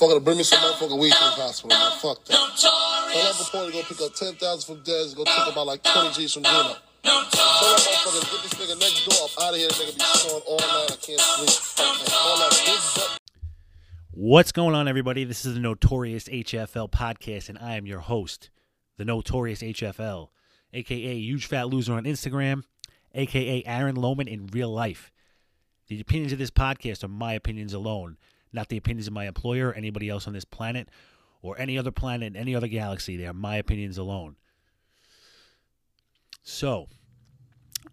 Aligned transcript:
motherfucker 0.00 0.14
to 0.14 0.20
bring 0.20 0.38
me 0.38 0.42
some 0.42 0.58
motherfucking 0.58 0.98
weed 0.98 1.12
to 1.12 1.18
the 1.18 1.42
hospital, 1.42 1.76
man. 1.76 1.92
Fuck 1.98 2.24
that. 2.26 2.32
Tell 2.56 2.72
that 3.12 3.36
reporter 3.38 3.70
to 3.70 3.72
go 3.72 3.82
pick 3.82 4.00
up 4.00 4.14
10,000 4.14 4.76
from 4.76 4.84
Dez, 4.84 5.14
go 5.16 5.24
take 5.24 5.52
about 5.52 5.66
like 5.66 5.82
20 5.82 6.12
G's 6.14 6.34
from 6.34 6.44
Gino. 6.44 6.76
Tell 7.02 7.20
that 7.20 7.30
motherfucker 7.30 8.20
to 8.20 8.30
get 8.30 8.42
this 8.42 8.54
nigga 8.54 8.80
next 8.80 9.06
door 9.06 9.24
up 9.24 9.44
out 9.44 9.52
of 9.52 9.56
here. 9.56 9.68
This 9.68 9.80
nigga 9.80 9.94
be 9.96 10.04
snoring 10.04 10.42
all 10.46 10.58
night. 10.58 10.92
I 10.92 10.96
can't 10.96 11.20
sleep. 11.20 12.10
All 12.12 12.38
that 12.38 12.62
big 12.64 12.80
butt 12.96 13.18
What's 14.12 14.52
going 14.52 14.74
on, 14.74 14.88
everybody? 14.88 15.24
This 15.24 15.44
is 15.44 15.54
the 15.54 15.60
Notorious 15.60 16.28
HFL 16.28 16.90
podcast, 16.90 17.48
and 17.48 17.58
I 17.58 17.76
am 17.76 17.86
your 17.86 18.00
host, 18.00 18.50
the 18.96 19.04
Notorious 19.04 19.62
HFL, 19.62 20.28
aka 20.72 21.14
Huge 21.14 21.46
Fat 21.46 21.68
Loser 21.68 21.94
on 21.94 22.04
Instagram, 22.04 22.64
aka 23.14 23.62
Aaron 23.64 23.96
Lohman 23.96 24.28
in 24.28 24.46
real 24.48 24.72
life. 24.72 25.10
The 25.88 26.00
opinions 26.00 26.32
of 26.32 26.38
this 26.38 26.50
podcast 26.50 27.02
are 27.02 27.08
my 27.08 27.32
opinions 27.34 27.72
alone, 27.72 28.16
not 28.52 28.68
the 28.68 28.76
opinions 28.76 29.06
of 29.06 29.12
my 29.12 29.26
employer 29.26 29.72
anybody 29.72 30.08
else 30.08 30.26
on 30.26 30.32
this 30.32 30.44
planet 30.44 30.88
or 31.42 31.58
any 31.58 31.78
other 31.78 31.90
planet 31.90 32.34
any 32.36 32.54
other 32.54 32.68
galaxy. 32.68 33.16
They 33.16 33.26
are 33.26 33.32
my 33.32 33.56
opinions 33.56 33.98
alone. 33.98 34.36
So, 36.42 36.88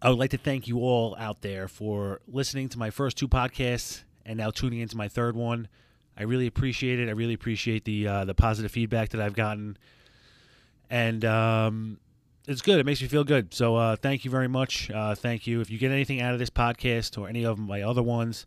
I 0.00 0.08
would 0.08 0.18
like 0.18 0.30
to 0.30 0.38
thank 0.38 0.68
you 0.68 0.78
all 0.78 1.16
out 1.18 1.42
there 1.42 1.68
for 1.68 2.20
listening 2.26 2.68
to 2.70 2.78
my 2.78 2.90
first 2.90 3.16
two 3.16 3.28
podcasts 3.28 4.02
and 4.24 4.38
now 4.38 4.50
tuning 4.50 4.80
into 4.80 4.96
my 4.96 5.08
third 5.08 5.36
one. 5.36 5.68
I 6.16 6.22
really 6.24 6.46
appreciate 6.46 6.98
it. 6.98 7.08
I 7.08 7.12
really 7.12 7.34
appreciate 7.34 7.84
the 7.84 8.06
uh, 8.06 8.24
the 8.24 8.34
positive 8.34 8.70
feedback 8.70 9.10
that 9.10 9.20
I've 9.20 9.34
gotten, 9.34 9.76
and 10.90 11.24
um, 11.24 12.00
it's 12.46 12.60
good. 12.60 12.78
It 12.80 12.86
makes 12.86 13.00
me 13.00 13.08
feel 13.08 13.24
good. 13.24 13.54
So 13.54 13.76
uh, 13.76 13.96
thank 13.96 14.24
you 14.24 14.30
very 14.30 14.48
much. 14.48 14.90
Uh, 14.90 15.14
thank 15.14 15.46
you. 15.46 15.60
If 15.60 15.70
you 15.70 15.78
get 15.78 15.92
anything 15.92 16.20
out 16.20 16.32
of 16.32 16.38
this 16.38 16.50
podcast 16.50 17.18
or 17.18 17.28
any 17.28 17.44
of 17.44 17.58
my 17.58 17.82
other 17.82 18.02
ones, 18.02 18.46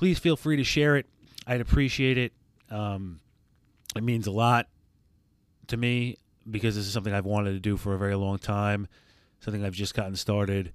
please 0.00 0.18
feel 0.18 0.34
free 0.34 0.56
to 0.56 0.64
share 0.64 0.96
it. 0.96 1.04
I'd 1.46 1.60
appreciate 1.60 2.16
it. 2.16 2.32
Um, 2.70 3.20
it 3.94 4.02
means 4.02 4.26
a 4.26 4.30
lot 4.30 4.66
to 5.66 5.76
me 5.76 6.16
because 6.50 6.74
this 6.74 6.86
is 6.86 6.92
something 6.94 7.12
I've 7.12 7.26
wanted 7.26 7.52
to 7.52 7.60
do 7.60 7.76
for 7.76 7.92
a 7.92 7.98
very 7.98 8.14
long 8.14 8.38
time. 8.38 8.88
Something 9.40 9.62
I've 9.62 9.74
just 9.74 9.94
gotten 9.94 10.16
started. 10.16 10.72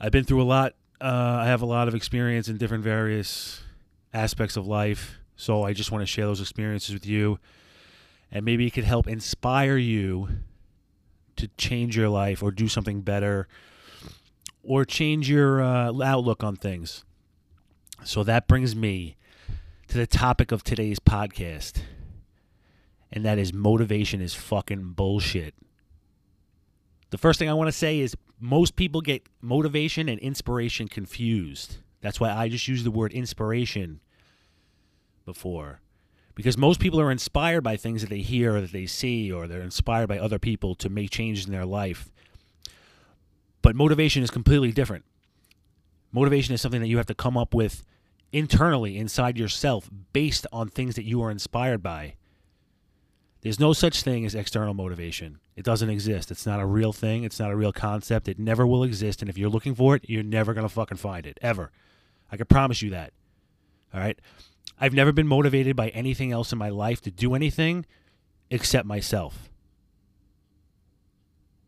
I've 0.00 0.10
been 0.10 0.24
through 0.24 0.40
a 0.40 0.44
lot. 0.44 0.72
Uh, 1.02 1.40
I 1.42 1.48
have 1.48 1.60
a 1.60 1.66
lot 1.66 1.86
of 1.86 1.94
experience 1.94 2.48
in 2.48 2.56
different 2.56 2.82
various 2.82 3.62
aspects 4.14 4.56
of 4.56 4.66
life. 4.66 5.18
So 5.36 5.64
I 5.64 5.74
just 5.74 5.92
want 5.92 6.00
to 6.00 6.06
share 6.06 6.24
those 6.24 6.40
experiences 6.40 6.94
with 6.94 7.04
you. 7.04 7.38
And 8.32 8.42
maybe 8.42 8.66
it 8.66 8.70
could 8.70 8.84
help 8.84 9.06
inspire 9.06 9.76
you 9.76 10.28
to 11.36 11.48
change 11.58 11.94
your 11.94 12.08
life 12.08 12.42
or 12.42 12.52
do 12.52 12.68
something 12.68 13.02
better 13.02 13.48
or 14.62 14.86
change 14.86 15.28
your 15.28 15.60
uh, 15.60 15.92
outlook 16.02 16.42
on 16.42 16.56
things. 16.56 17.04
So 18.02 18.24
that 18.24 18.48
brings 18.48 18.74
me 18.74 19.16
to 19.88 19.98
the 19.98 20.06
topic 20.06 20.52
of 20.52 20.64
today's 20.64 20.98
podcast. 20.98 21.82
And 23.12 23.24
that 23.24 23.38
is 23.38 23.52
motivation 23.52 24.20
is 24.20 24.34
fucking 24.34 24.92
bullshit. 24.92 25.54
The 27.10 27.18
first 27.18 27.38
thing 27.38 27.48
I 27.48 27.54
want 27.54 27.68
to 27.68 27.72
say 27.72 27.98
is 27.98 28.16
most 28.38 28.76
people 28.76 29.00
get 29.00 29.26
motivation 29.40 30.08
and 30.08 30.18
inspiration 30.20 30.88
confused. 30.88 31.78
That's 32.00 32.20
why 32.20 32.30
I 32.30 32.48
just 32.48 32.68
use 32.68 32.84
the 32.84 32.90
word 32.90 33.12
inspiration 33.12 34.00
before. 35.24 35.80
Because 36.34 36.56
most 36.56 36.80
people 36.80 37.00
are 37.00 37.10
inspired 37.10 37.62
by 37.62 37.76
things 37.76 38.00
that 38.00 38.08
they 38.08 38.20
hear 38.20 38.56
or 38.56 38.60
that 38.62 38.72
they 38.72 38.86
see, 38.86 39.30
or 39.30 39.46
they're 39.46 39.60
inspired 39.60 40.06
by 40.06 40.18
other 40.18 40.38
people 40.38 40.74
to 40.76 40.88
make 40.88 41.10
changes 41.10 41.44
in 41.44 41.52
their 41.52 41.66
life. 41.66 42.10
But 43.60 43.76
motivation 43.76 44.22
is 44.22 44.30
completely 44.30 44.72
different. 44.72 45.04
Motivation 46.12 46.54
is 46.54 46.60
something 46.60 46.80
that 46.80 46.88
you 46.88 46.96
have 46.96 47.06
to 47.06 47.14
come 47.14 47.36
up 47.36 47.54
with 47.54 47.84
internally 48.32 48.96
inside 48.96 49.38
yourself 49.38 49.90
based 50.12 50.46
on 50.52 50.68
things 50.68 50.94
that 50.96 51.04
you 51.04 51.22
are 51.22 51.30
inspired 51.30 51.82
by. 51.82 52.14
There's 53.42 53.60
no 53.60 53.72
such 53.72 54.02
thing 54.02 54.26
as 54.26 54.34
external 54.34 54.74
motivation. 54.74 55.38
It 55.56 55.64
doesn't 55.64 55.88
exist. 55.88 56.30
It's 56.30 56.46
not 56.46 56.60
a 56.60 56.66
real 56.66 56.92
thing. 56.92 57.24
It's 57.24 57.40
not 57.40 57.50
a 57.50 57.56
real 57.56 57.72
concept. 57.72 58.28
It 58.28 58.38
never 58.38 58.66
will 58.66 58.84
exist. 58.84 59.22
And 59.22 59.30
if 59.30 59.38
you're 59.38 59.48
looking 59.48 59.74
for 59.74 59.96
it, 59.96 60.04
you're 60.08 60.22
never 60.22 60.52
going 60.52 60.66
to 60.66 60.72
fucking 60.72 60.98
find 60.98 61.26
it, 61.26 61.38
ever. 61.40 61.70
I 62.30 62.36
can 62.36 62.46
promise 62.46 62.82
you 62.82 62.90
that. 62.90 63.12
All 63.94 64.00
right? 64.00 64.18
I've 64.78 64.92
never 64.92 65.12
been 65.12 65.26
motivated 65.26 65.74
by 65.74 65.88
anything 65.88 66.32
else 66.32 66.52
in 66.52 66.58
my 66.58 66.68
life 66.68 67.00
to 67.02 67.10
do 67.10 67.34
anything 67.34 67.86
except 68.50 68.86
myself. 68.86 69.50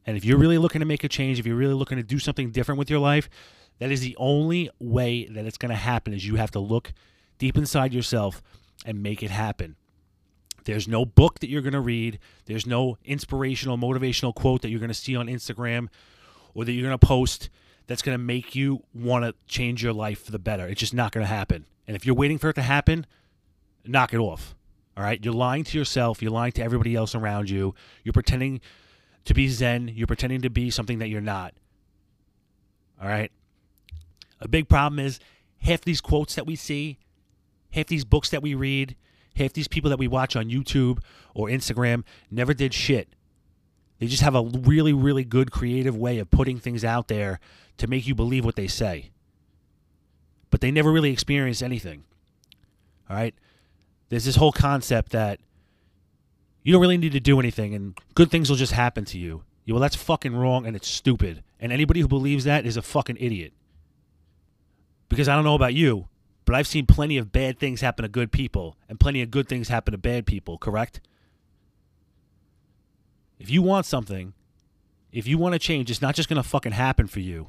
And 0.06 0.16
if 0.16 0.24
you're 0.24 0.38
really 0.38 0.58
looking 0.58 0.80
to 0.80 0.86
make 0.86 1.04
a 1.04 1.08
change, 1.08 1.38
if 1.38 1.46
you're 1.46 1.56
really 1.56 1.74
looking 1.74 1.96
to 1.96 2.02
do 2.02 2.18
something 2.18 2.50
different 2.50 2.78
with 2.78 2.90
your 2.90 2.98
life, 2.98 3.30
that 3.78 3.90
is 3.90 4.00
the 4.00 4.16
only 4.18 4.70
way 4.78 5.26
that 5.26 5.44
it's 5.44 5.58
going 5.58 5.70
to 5.70 5.76
happen 5.76 6.12
is 6.12 6.26
you 6.26 6.36
have 6.36 6.50
to 6.52 6.60
look 6.60 6.92
deep 7.38 7.56
inside 7.56 7.92
yourself 7.92 8.42
and 8.84 9.02
make 9.02 9.22
it 9.22 9.30
happen. 9.30 9.76
There's 10.64 10.86
no 10.86 11.04
book 11.04 11.40
that 11.40 11.48
you're 11.48 11.62
going 11.62 11.72
to 11.72 11.80
read. 11.80 12.18
There's 12.46 12.66
no 12.66 12.98
inspirational, 13.04 13.76
motivational 13.76 14.34
quote 14.34 14.62
that 14.62 14.70
you're 14.70 14.80
going 14.80 14.88
to 14.88 14.94
see 14.94 15.16
on 15.16 15.26
Instagram 15.26 15.88
or 16.54 16.64
that 16.64 16.72
you're 16.72 16.86
going 16.86 16.98
to 16.98 17.06
post 17.06 17.50
that's 17.86 18.02
going 18.02 18.16
to 18.16 18.22
make 18.22 18.54
you 18.54 18.84
want 18.94 19.24
to 19.24 19.34
change 19.46 19.82
your 19.82 19.92
life 19.92 20.24
for 20.24 20.30
the 20.30 20.38
better. 20.38 20.66
It's 20.66 20.80
just 20.80 20.94
not 20.94 21.12
going 21.12 21.24
to 21.24 21.32
happen. 21.32 21.66
And 21.86 21.96
if 21.96 22.06
you're 22.06 22.14
waiting 22.14 22.38
for 22.38 22.50
it 22.50 22.54
to 22.54 22.62
happen, 22.62 23.06
knock 23.84 24.14
it 24.14 24.18
off. 24.18 24.54
All 24.96 25.02
right? 25.02 25.22
You're 25.24 25.34
lying 25.34 25.64
to 25.64 25.78
yourself. 25.78 26.22
You're 26.22 26.30
lying 26.30 26.52
to 26.52 26.62
everybody 26.62 26.94
else 26.94 27.14
around 27.14 27.50
you. 27.50 27.74
You're 28.04 28.12
pretending 28.12 28.60
to 29.24 29.34
be 29.34 29.48
Zen. 29.48 29.88
You're 29.88 30.06
pretending 30.06 30.42
to 30.42 30.50
be 30.50 30.70
something 30.70 31.00
that 31.00 31.08
you're 31.08 31.20
not. 31.20 31.54
All 33.00 33.08
right? 33.08 33.32
A 34.42 34.48
big 34.48 34.68
problem 34.68 34.98
is 34.98 35.20
half 35.58 35.82
these 35.82 36.00
quotes 36.00 36.34
that 36.34 36.46
we 36.46 36.56
see, 36.56 36.98
half 37.70 37.86
these 37.86 38.04
books 38.04 38.28
that 38.30 38.42
we 38.42 38.54
read, 38.54 38.96
half 39.36 39.52
these 39.52 39.68
people 39.68 39.88
that 39.90 39.98
we 39.98 40.08
watch 40.08 40.36
on 40.36 40.50
YouTube 40.50 40.98
or 41.34 41.48
Instagram 41.48 42.04
never 42.30 42.52
did 42.52 42.74
shit. 42.74 43.08
They 43.98 44.08
just 44.08 44.22
have 44.22 44.34
a 44.34 44.42
really, 44.42 44.92
really 44.92 45.24
good 45.24 45.52
creative 45.52 45.96
way 45.96 46.18
of 46.18 46.30
putting 46.30 46.58
things 46.58 46.84
out 46.84 47.06
there 47.06 47.38
to 47.78 47.86
make 47.86 48.06
you 48.06 48.16
believe 48.16 48.44
what 48.44 48.56
they 48.56 48.66
say. 48.66 49.10
But 50.50 50.60
they 50.60 50.72
never 50.72 50.90
really 50.90 51.12
experience 51.12 51.62
anything. 51.62 52.04
All 53.08 53.16
right? 53.16 53.34
There's 54.08 54.24
this 54.24 54.36
whole 54.36 54.52
concept 54.52 55.12
that 55.12 55.38
you 56.64 56.72
don't 56.72 56.82
really 56.82 56.98
need 56.98 57.12
to 57.12 57.20
do 57.20 57.38
anything 57.38 57.74
and 57.74 57.96
good 58.14 58.30
things 58.30 58.50
will 58.50 58.56
just 58.56 58.72
happen 58.72 59.04
to 59.06 59.18
you. 59.18 59.44
Yeah, 59.64 59.74
well, 59.74 59.80
that's 59.80 59.96
fucking 59.96 60.34
wrong 60.34 60.66
and 60.66 60.74
it's 60.74 60.88
stupid. 60.88 61.44
And 61.60 61.72
anybody 61.72 62.00
who 62.00 62.08
believes 62.08 62.42
that 62.44 62.66
is 62.66 62.76
a 62.76 62.82
fucking 62.82 63.18
idiot. 63.20 63.52
Because 65.12 65.28
I 65.28 65.34
don't 65.34 65.44
know 65.44 65.54
about 65.54 65.74
you, 65.74 66.08
but 66.46 66.54
I've 66.54 66.66
seen 66.66 66.86
plenty 66.86 67.18
of 67.18 67.32
bad 67.32 67.58
things 67.58 67.82
happen 67.82 68.02
to 68.02 68.08
good 68.08 68.32
people 68.32 68.78
and 68.88 68.98
plenty 68.98 69.20
of 69.20 69.30
good 69.30 69.46
things 69.46 69.68
happen 69.68 69.92
to 69.92 69.98
bad 69.98 70.24
people, 70.24 70.56
correct? 70.56 71.02
If 73.38 73.50
you 73.50 73.60
want 73.60 73.84
something, 73.84 74.32
if 75.12 75.26
you 75.26 75.36
want 75.36 75.52
to 75.52 75.58
change, 75.58 75.90
it's 75.90 76.00
not 76.00 76.14
just 76.14 76.30
going 76.30 76.42
to 76.42 76.48
fucking 76.48 76.72
happen 76.72 77.08
for 77.08 77.20
you. 77.20 77.48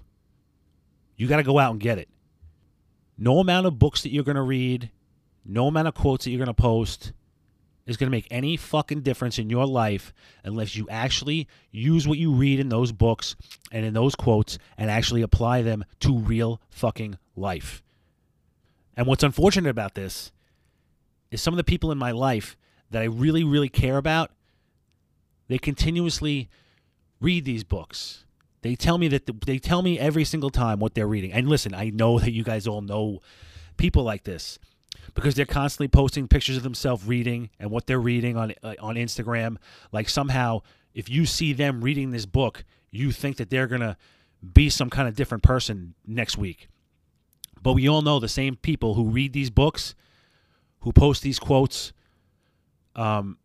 You 1.15 1.29
got 1.29 1.37
to 1.37 1.43
go 1.43 1.57
out 1.57 1.71
and 1.71 1.79
get 1.79 1.97
it. 1.97 2.09
No 3.17 3.39
amount 3.39 3.65
of 3.65 3.79
books 3.79 4.01
that 4.01 4.11
you're 4.11 4.25
going 4.25 4.35
to 4.35 4.41
read, 4.41 4.91
no 5.45 5.67
amount 5.67 5.87
of 5.87 5.93
quotes 5.93 6.25
that 6.25 6.31
you're 6.31 6.43
going 6.43 6.53
to 6.53 6.61
post 6.61 7.13
is 7.85 7.95
going 7.95 8.07
to 8.07 8.15
make 8.15 8.27
any 8.29 8.57
fucking 8.57 9.03
difference 9.03 9.39
in 9.39 9.49
your 9.49 9.65
life 9.65 10.13
unless 10.43 10.75
you 10.75 10.85
actually 10.89 11.47
use 11.71 12.05
what 12.05 12.17
you 12.17 12.33
read 12.33 12.59
in 12.59 12.67
those 12.67 12.91
books 12.91 13.37
and 13.71 13.85
in 13.85 13.93
those 13.93 14.15
quotes 14.15 14.57
and 14.77 14.91
actually 14.91 15.21
apply 15.21 15.61
them 15.61 15.85
to 16.01 16.17
real 16.17 16.59
fucking 16.69 17.17
life. 17.35 17.81
And 18.95 19.07
what's 19.07 19.23
unfortunate 19.23 19.69
about 19.69 19.95
this 19.95 20.31
is 21.31 21.41
some 21.41 21.53
of 21.53 21.57
the 21.57 21.63
people 21.63 21.91
in 21.91 21.97
my 21.97 22.11
life 22.11 22.55
that 22.91 23.01
I 23.01 23.05
really, 23.05 23.43
really 23.43 23.69
care 23.69 23.97
about, 23.97 24.31
they 25.47 25.57
continuously 25.57 26.49
read 27.19 27.45
these 27.45 27.63
books. 27.63 28.25
They 28.61 28.75
tell 28.75 28.97
me 28.97 29.07
that 29.09 29.29
they 29.45 29.59
tell 29.59 29.81
me 29.81 29.99
every 29.99 30.23
single 30.23 30.49
time 30.49 30.79
what 30.79 30.93
they're 30.93 31.07
reading. 31.07 31.33
And 31.33 31.49
listen, 31.49 31.73
I 31.73 31.89
know 31.89 32.19
that 32.19 32.31
you 32.31 32.43
guys 32.43 32.65
all 32.65 32.81
know 32.81 33.19
people 33.75 34.03
like 34.03 34.23
this 34.23 34.57
because 35.13 35.35
they're 35.35 35.45
constantly 35.45 35.87
posting 35.89 36.27
pictures 36.27 36.57
of 36.57 36.63
themselves 36.63 37.05
reading 37.05 37.49
and 37.59 37.71
what 37.71 37.87
they're 37.87 37.99
reading 37.99 38.37
on 38.37 38.53
uh, 38.63 38.75
on 38.79 38.95
Instagram. 38.95 39.57
Like 39.91 40.07
somehow, 40.07 40.61
if 40.93 41.09
you 41.09 41.25
see 41.25 41.51
them 41.51 41.81
reading 41.81 42.11
this 42.11 42.25
book, 42.25 42.63
you 42.89 43.11
think 43.11 43.37
that 43.37 43.49
they're 43.49 43.67
gonna 43.67 43.97
be 44.53 44.69
some 44.69 44.89
kind 44.89 45.07
of 45.07 45.15
different 45.15 45.43
person 45.43 45.95
next 46.05 46.37
week. 46.37 46.69
But 47.63 47.73
we 47.73 47.87
all 47.87 48.01
know 48.01 48.19
the 48.19 48.27
same 48.27 48.57
people 48.57 48.93
who 48.93 49.05
read 49.05 49.31
these 49.31 49.49
books, 49.49 49.95
who 50.81 50.91
post 50.91 51.23
these 51.23 51.39
quotes, 51.39 51.93
um, 52.95 53.37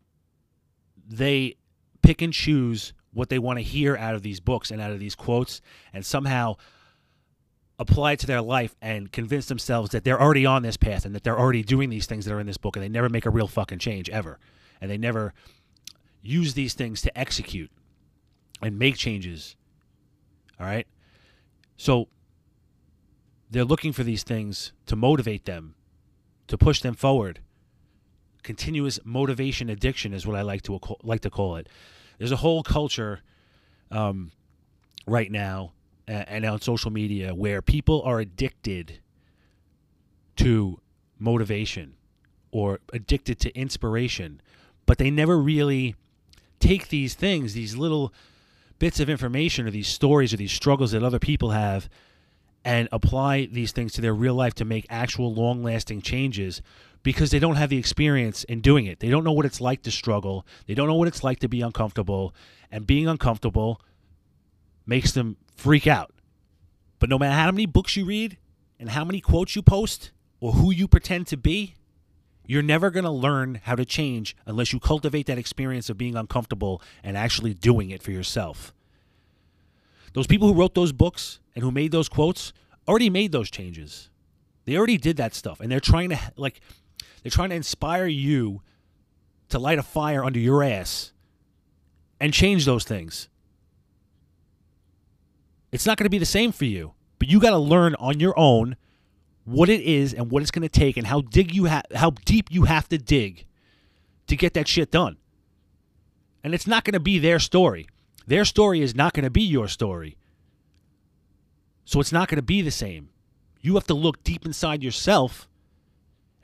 they 1.09 1.55
pick 2.03 2.21
and 2.21 2.33
choose 2.33 2.93
what 3.13 3.31
they 3.31 3.39
want 3.39 3.59
to 3.59 3.63
hear 3.63 3.97
out 3.97 4.15
of 4.15 4.23
these 4.23 4.41
books 4.41 4.71
and 4.71 4.81
out 4.81 4.91
of 4.91 4.99
these 4.99 5.15
quotes 5.15 5.61
and 5.93 6.05
somehow 6.05 6.55
apply 7.79 8.13
it 8.13 8.19
to 8.19 8.27
their 8.27 8.43
life 8.43 8.75
and 8.83 9.13
convince 9.13 9.47
themselves 9.47 9.91
that 9.91 10.05
they're 10.05 10.21
already 10.21 10.45
on 10.45 10.63
this 10.63 10.77
path 10.77 11.05
and 11.07 11.15
that 11.15 11.23
they're 11.23 11.39
already 11.39 11.63
doing 11.63 11.89
these 11.89 12.07
things 12.07 12.25
that 12.25 12.35
are 12.35 12.41
in 12.41 12.47
this 12.47 12.59
book 12.59 12.77
and 12.77 12.83
they 12.83 12.89
never 12.89 13.09
make 13.09 13.25
a 13.25 13.31
real 13.31 13.47
fucking 13.47 13.79
change 13.79 14.11
ever. 14.11 14.39
And 14.81 14.91
they 14.91 14.99
never 14.99 15.33
use 16.21 16.55
these 16.55 16.75
things 16.75 17.01
to 17.03 17.19
execute 17.19 17.71
and 18.61 18.79
make 18.79 18.97
changes. 18.97 19.57
All 20.59 20.67
right? 20.67 20.87
So 21.77 22.09
they're 23.51 23.65
looking 23.65 23.93
for 23.93 24.05
these 24.05 24.23
things 24.23 24.73
to 24.87 24.97
motivate 24.97 25.45
them, 25.45 25.75
to 26.47 26.59
push 26.59 26.81
them 26.81 26.95
forward. 26.95 27.41
continuous 28.43 28.99
motivation 29.05 29.69
addiction 29.69 30.15
is 30.15 30.27
what 30.27 30.37
I 30.37 30.43
like 30.43 30.63
to 30.63 30.81
like 31.03 31.21
to 31.21 31.31
call 31.31 31.57
it. 31.57 31.69
There's 32.19 32.33
a 32.33 32.37
whole 32.37 32.63
culture 32.63 33.21
um, 33.91 34.33
right 35.07 35.31
now 35.31 35.73
and 36.07 36.45
on 36.47 36.61
social 36.61 36.91
media 36.91 37.35
where 37.35 37.61
people 37.61 38.01
are 38.03 38.19
addicted 38.19 39.01
to 40.37 40.81
motivation 41.19 41.95
or 42.51 42.81
addicted 42.95 43.39
to 43.41 43.55
inspiration, 43.55 44.41
but 44.87 44.97
they 44.97 45.11
never 45.11 45.37
really 45.39 45.95
take 46.61 46.89
these 46.89 47.15
things, 47.15 47.53
these 47.53 47.77
little 47.77 48.15
bits 48.79 49.01
of 49.01 49.11
information 49.11 49.67
or 49.67 49.71
these 49.71 49.89
stories 49.89 50.33
or 50.33 50.39
these 50.39 50.53
struggles 50.53 50.93
that 50.93 51.03
other 51.03 51.19
people 51.19 51.51
have 51.51 51.91
and 52.65 52.89
apply 52.93 53.47
these 53.47 53.73
things 53.73 53.93
to 53.95 54.01
their 54.01 54.15
real 54.15 54.35
life 54.35 54.55
to 54.55 54.65
make 54.65 54.87
actual 54.91 55.33
long 55.33 55.63
lasting 55.63 56.03
changes 56.03 56.61
because 57.03 57.31
they 57.31 57.39
don't 57.39 57.57
have 57.57 57.71
the 57.71 57.79
experience 57.79 58.45
in 58.45 58.61
doing 58.61 58.87
it. 58.87 59.01
They 59.01 59.09
don't 59.09 59.25
know 59.25 59.33
what 59.33 59.47
it's 59.47 59.61
like 59.61 59.83
to 59.83 59.91
struggle. 59.91 60.47
They 60.67 60.75
don't 60.75 60.89
know 60.89 60.95
what 60.95 61.09
it's 61.09 61.25
like 61.25 61.39
to 61.41 61.49
be 61.49 61.61
uncomfortable. 61.61 62.35
And 62.71 62.87
being 62.87 63.07
uncomfortable 63.07 63.81
makes 64.85 65.13
them 65.13 65.37
freak 65.57 65.87
out. 65.87 66.13
But 66.99 67.09
no 67.09 67.19
matter 67.19 67.35
how 67.35 67.51
many 67.51 67.67
books 67.67 67.97
you 67.97 68.05
read 68.05 68.37
and 68.79 68.91
how 68.91 69.05
many 69.05 69.21
quotes 69.21 69.55
you 69.55 69.63
post 69.63 70.11
or 70.41 70.53
who 70.53 70.73
you 70.73 70.89
pretend 70.89 71.27
to 71.29 71.37
be, 71.37 71.75
you're 72.45 72.63
never 72.63 72.91
going 72.91 73.05
to 73.05 73.11
learn 73.11 73.61
how 73.65 73.75
to 73.77 73.85
change 73.85 74.35
unless 74.47 74.73
you 74.73 74.81
cultivate 74.81 75.27
that 75.27 75.39
experience 75.39 75.91
of 75.91 75.99
being 75.99 76.17
uncomfortable 76.17 76.83
and 77.05 77.17
actually 77.17 77.55
doing 77.55 77.91
it 77.91 78.03
for 78.03 78.11
yourself. 78.11 78.75
Those 80.15 80.27
people 80.27 80.49
who 80.49 80.55
wrote 80.55 80.75
those 80.75 80.93
books 80.93 81.41
and 81.59 81.65
who 81.65 81.73
made 81.73 81.91
those 81.91 82.09
quotes 82.09 82.53
already 82.87 83.11
made 83.11 83.33
those 83.33 83.51
changes. 83.51 84.11
They 84.65 84.77
already 84.77 84.97
did 84.97 85.17
that 85.17 85.35
stuff 85.35 85.59
and 85.59 85.69
they're 85.73 85.81
trying 85.81 86.11
to 86.11 86.19
like 86.37 86.61
they're 87.21 87.33
trying 87.33 87.49
to 87.49 87.57
inspire 87.57 88.07
you 88.07 88.63
to 89.49 89.59
light 89.59 89.81
a 89.81 89.83
fire 89.83 90.25
under 90.25 90.39
your 90.39 90.63
ass 90.63 91.11
and 92.21 92.33
change 92.33 92.65
those 92.65 92.85
things. 92.85 93.29
It's 95.73 95.85
not 95.85 95.99
going 95.99 96.05
to 96.05 96.11
be 96.11 96.19
the 96.19 96.25
same 96.25 96.53
for 96.53 96.65
you, 96.65 96.93
but 97.19 97.27
you 97.27 97.41
got 97.41 97.51
to 97.51 97.59
learn 97.59 97.97
on 97.97 98.21
your 98.21 98.39
own 98.39 98.77
what 99.45 99.69
it 99.69 99.81
is 99.81 100.15
and 100.15 100.31
what 100.31 100.43
it's 100.43 100.53
going 100.53 100.63
to 100.63 100.69
take 100.69 100.97
and 100.97 101.09
how 101.09 101.23
dig 101.23 101.53
you 101.53 101.67
ha- 101.67 101.83
how 101.93 102.11
deep 102.25 102.53
you 102.53 102.67
have 102.67 102.89
to 102.91 102.99
dig 102.99 103.47
to 104.29 104.37
get 104.37 104.55
that 104.55 104.69
shit 104.69 104.93
done. 104.93 105.17
And 106.45 106.55
it's 106.55 106.69
not 106.69 106.85
going 106.85 106.95
to 106.95 107.01
be 107.01 107.19
their 107.19 107.41
story. 107.41 107.89
Their 108.29 108.45
story 108.45 108.81
is 108.81 108.95
not 108.95 109.13
going 109.13 109.25
to 109.25 109.31
be 109.31 109.43
your 109.43 109.67
story. 109.67 110.18
So 111.89 112.01
it's 112.01 112.13
not 112.13 112.29
going 112.29 112.37
to 112.37 112.43
be 112.43 112.61
the 112.61 112.71
same. 112.71 113.09
You 113.63 113.77
have 113.77 113.87
to 113.87 113.95
look 113.95 114.23
deep 114.23 114.45
inside 114.45 114.83
yourself 114.83 115.49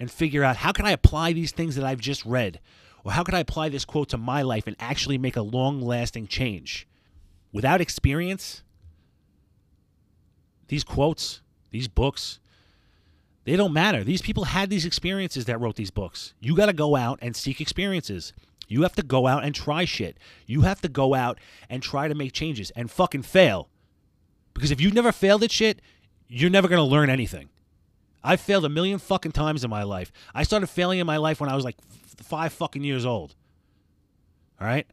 and 0.00 0.10
figure 0.10 0.42
out 0.42 0.56
how 0.56 0.72
can 0.72 0.86
I 0.86 0.92
apply 0.92 1.34
these 1.34 1.52
things 1.52 1.76
that 1.76 1.84
I've 1.84 2.00
just 2.00 2.24
read 2.24 2.60
or 3.04 3.12
how 3.12 3.24
can 3.24 3.34
I 3.34 3.40
apply 3.40 3.68
this 3.68 3.84
quote 3.84 4.08
to 4.08 4.16
my 4.16 4.40
life 4.40 4.66
and 4.66 4.74
actually 4.80 5.18
make 5.18 5.36
a 5.36 5.42
long-lasting 5.42 6.28
change. 6.28 6.88
Without 7.52 7.82
experience, 7.82 8.62
these 10.68 10.82
quotes, 10.82 11.42
these 11.70 11.88
books, 11.88 12.40
they 13.44 13.54
don't 13.54 13.74
matter. 13.74 14.02
These 14.02 14.22
people 14.22 14.44
had 14.44 14.70
these 14.70 14.86
experiences 14.86 15.44
that 15.44 15.60
wrote 15.60 15.76
these 15.76 15.90
books. 15.90 16.32
You 16.40 16.56
got 16.56 16.66
to 16.66 16.72
go 16.72 16.96
out 16.96 17.18
and 17.20 17.36
seek 17.36 17.60
experiences. 17.60 18.32
You 18.66 18.80
have 18.80 18.94
to 18.94 19.02
go 19.02 19.26
out 19.26 19.44
and 19.44 19.54
try 19.54 19.84
shit. 19.84 20.16
You 20.46 20.62
have 20.62 20.80
to 20.80 20.88
go 20.88 21.12
out 21.12 21.38
and 21.68 21.82
try 21.82 22.08
to 22.08 22.14
make 22.14 22.32
changes 22.32 22.70
and 22.70 22.90
fucking 22.90 23.24
fail. 23.24 23.68
Because 24.54 24.70
if 24.70 24.80
you've 24.80 24.94
never 24.94 25.12
failed 25.12 25.42
at 25.42 25.52
shit, 25.52 25.82
you're 26.28 26.50
never 26.50 26.68
going 26.68 26.78
to 26.78 26.84
learn 26.90 27.10
anything. 27.10 27.48
I've 28.22 28.40
failed 28.40 28.64
a 28.64 28.70
million 28.70 28.98
fucking 28.98 29.32
times 29.32 29.64
in 29.64 29.70
my 29.70 29.82
life. 29.82 30.10
I 30.34 30.44
started 30.44 30.68
failing 30.68 30.98
in 30.98 31.06
my 31.06 31.18
life 31.18 31.40
when 31.40 31.50
I 31.50 31.56
was 31.56 31.64
like 31.64 31.76
five 32.22 32.52
fucking 32.52 32.82
years 32.82 33.04
old. 33.04 33.34
All 34.60 34.66
right? 34.66 34.86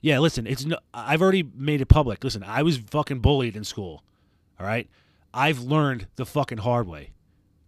Yeah, 0.00 0.18
listen, 0.18 0.46
it's 0.46 0.64
no, 0.64 0.76
I've 0.92 1.22
already 1.22 1.44
made 1.54 1.80
it 1.80 1.86
public. 1.86 2.24
Listen, 2.24 2.42
I 2.42 2.62
was 2.62 2.78
fucking 2.78 3.20
bullied 3.20 3.56
in 3.56 3.64
school. 3.64 4.02
All 4.58 4.66
right? 4.66 4.88
I've 5.32 5.60
learned 5.60 6.08
the 6.16 6.26
fucking 6.26 6.58
hard 6.58 6.86
way. 6.86 7.10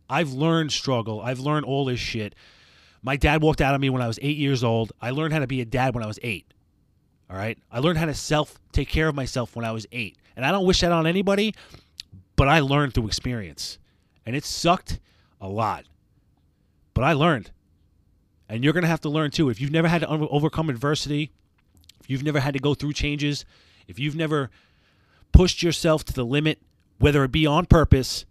I've 0.09 0.33
learned 0.33 0.73
struggle. 0.73 1.21
I've 1.21 1.41
learned 1.41 1.67
all 1.67 1.85
this 1.85 2.01
shit. 2.01 2.35
My 3.03 3.17
dad 3.17 3.43
walked 3.43 3.61
out 3.61 3.75
on 3.75 3.81
me 3.81 3.91
when 3.91 4.03
I 4.03 4.09
was 4.09 4.19
eight 4.23 4.37
years 4.37 4.65
old. 4.65 4.93
I 5.01 5.11
learned 5.11 5.33
how 5.33 5.39
to 5.39 5.47
be 5.47 5.61
a 5.61 5.65
dad 5.65 5.95
when 5.95 6.03
I 6.03 6.07
was 6.07 6.19
eight. 6.23 6.47
All 7.31 7.37
right. 7.37 7.59
I 7.71 7.79
learned 7.79 7.99
how 7.99 8.07
to 8.07 8.15
self 8.15 8.59
take 8.73 8.89
care 8.89 9.09
of 9.09 9.15
myself 9.15 9.57
when 9.57 9.65
I 9.65 9.73
was 9.73 9.87
eight. 9.93 10.17
And 10.37 10.45
I 10.45 10.53
don't 10.53 10.67
wish 10.67 10.81
that 10.81 10.93
on 10.93 11.07
anybody, 11.07 11.55
but 12.37 12.49
I 12.49 12.61
learned 12.61 12.95
through 12.95 13.07
experience. 13.07 13.79
And 14.25 14.37
it 14.37 14.45
sucked 14.45 15.01
a 15.41 15.49
lot. 15.49 15.85
But 16.95 17.05
I 17.05 17.15
learned. 17.15 17.51
And 18.49 18.63
you're 18.63 18.73
going 18.73 18.83
to 18.83 18.89
have 18.89 19.01
to 19.01 19.09
learn 19.09 19.31
too. 19.31 19.49
If 19.49 19.61
you've 19.61 19.73
never 19.73 19.89
had 19.89 20.03
to 20.03 20.09
overcome 20.09 20.71
adversity, 20.71 21.33
if 22.01 22.11
you've 22.11 22.23
never 22.23 22.41
had 22.41 22.55
to 22.55 22.61
go 22.61 22.75
through 22.75 22.93
changes, 22.93 23.45
if 23.89 23.99
you've 23.99 24.15
never 24.15 24.51
pushed 25.33 25.63
yourself 25.63 26.05
to 26.05 26.13
the 26.13 26.25
limit, 26.25 26.61
whether 26.99 27.25
it 27.25 27.33
be 27.33 27.47
on 27.47 27.67
purpose 27.67 28.25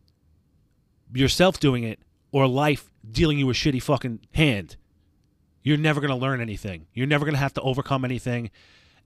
yourself 1.14 1.60
doing 1.60 1.84
it 1.84 2.00
or 2.32 2.48
life 2.48 2.90
dealing 3.10 3.38
you 3.38 3.50
a 3.50 3.54
shitty 3.54 3.82
fucking 3.82 4.20
hand, 4.34 4.76
you're 5.64 5.78
never 5.78 6.02
going 6.02 6.12
to 6.12 6.16
learn 6.16 6.42
anything. 6.42 6.88
You're 6.94 7.08
never 7.08 7.26
going 7.26 7.34
to 7.34 7.40
have 7.40 7.54
to 7.54 7.62
overcome 7.62 8.06
anything. 8.06 8.52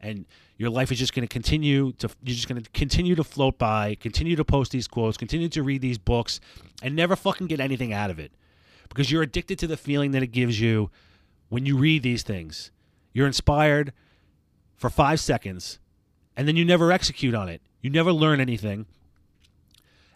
And 0.02 0.26
your 0.58 0.70
life 0.70 0.92
is 0.92 1.00
just 1.00 1.14
going 1.14 1.28
to 1.28 1.32
continue 1.32 1.92
to, 1.94 2.10
you're 2.24 2.36
just 2.36 2.48
going 2.48 2.62
to 2.62 2.70
continue 2.72 3.16
to 3.16 3.24
float 3.24 3.58
by, 3.58 3.96
continue 3.96 4.36
to 4.36 4.46
post 4.46 4.72
these 4.72 4.88
quotes, 4.88 5.18
continue 5.18 5.50
to 5.50 5.64
read 5.64 5.82
these 5.82 5.98
books, 5.98 6.40
and 6.82 6.96
never 6.96 7.16
fucking 7.16 7.48
get 7.48 7.60
anything 7.60 7.92
out 7.94 8.10
of 8.10 8.20
it. 8.20 8.32
Because 8.88 9.12
you're 9.12 9.24
addicted 9.24 9.60
to 9.60 9.68
the 9.68 9.78
feeling 9.78 10.12
that 10.12 10.24
it 10.24 10.28
gives 10.28 10.60
you 10.60 10.90
when 11.50 11.66
you 11.66 11.78
read 11.78 12.02
these 12.04 12.24
things. 12.24 12.72
You're 13.14 13.28
inspired 13.28 13.94
for 14.78 14.90
five 14.90 15.20
seconds, 15.20 15.80
and 16.38 16.48
then 16.48 16.56
you 16.56 16.64
never 16.64 16.92
execute 16.92 17.36
on 17.36 17.50
it. 17.50 17.62
You 17.82 17.90
never 17.90 18.14
learn 18.14 18.40
anything 18.40 18.86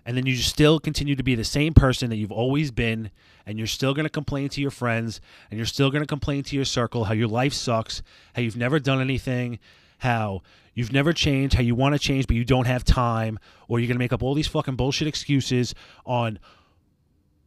and 0.05 0.17
then 0.17 0.25
you 0.25 0.35
still 0.35 0.79
continue 0.79 1.15
to 1.15 1.23
be 1.23 1.35
the 1.35 1.44
same 1.44 1.73
person 1.73 2.09
that 2.09 2.17
you've 2.17 2.31
always 2.31 2.71
been 2.71 3.09
and 3.45 3.57
you're 3.57 3.67
still 3.67 3.94
going 3.94 4.05
to 4.05 4.09
complain 4.09 4.50
to 4.50 4.61
your 4.61 4.71
friends 4.71 5.21
and 5.50 5.57
you're 5.57 5.65
still 5.65 5.89
going 5.89 6.03
to 6.03 6.07
complain 6.07 6.44
to 6.44 6.55
your 6.55 6.65
circle 6.65 7.05
how 7.05 7.13
your 7.13 7.27
life 7.27 7.53
sucks 7.53 8.01
how 8.35 8.41
you've 8.41 8.57
never 8.57 8.79
done 8.79 9.01
anything 9.01 9.59
how 10.00 10.41
you've 10.73 10.94
never 10.94 11.13
changed 11.13 11.55
how 11.55 11.61
you 11.61 11.75
want 11.75 11.94
to 11.94 12.00
change 12.00 12.27
but 12.27 12.35
you 12.35 12.45
don't 12.45 12.67
have 12.67 12.83
time 12.83 13.39
or 13.67 13.79
you're 13.79 13.88
going 13.88 13.95
to 13.95 14.00
make 14.00 14.13
up 14.13 14.23
all 14.23 14.33
these 14.33 14.47
fucking 14.47 14.75
bullshit 14.75 15.07
excuses 15.07 15.73
on 16.05 16.39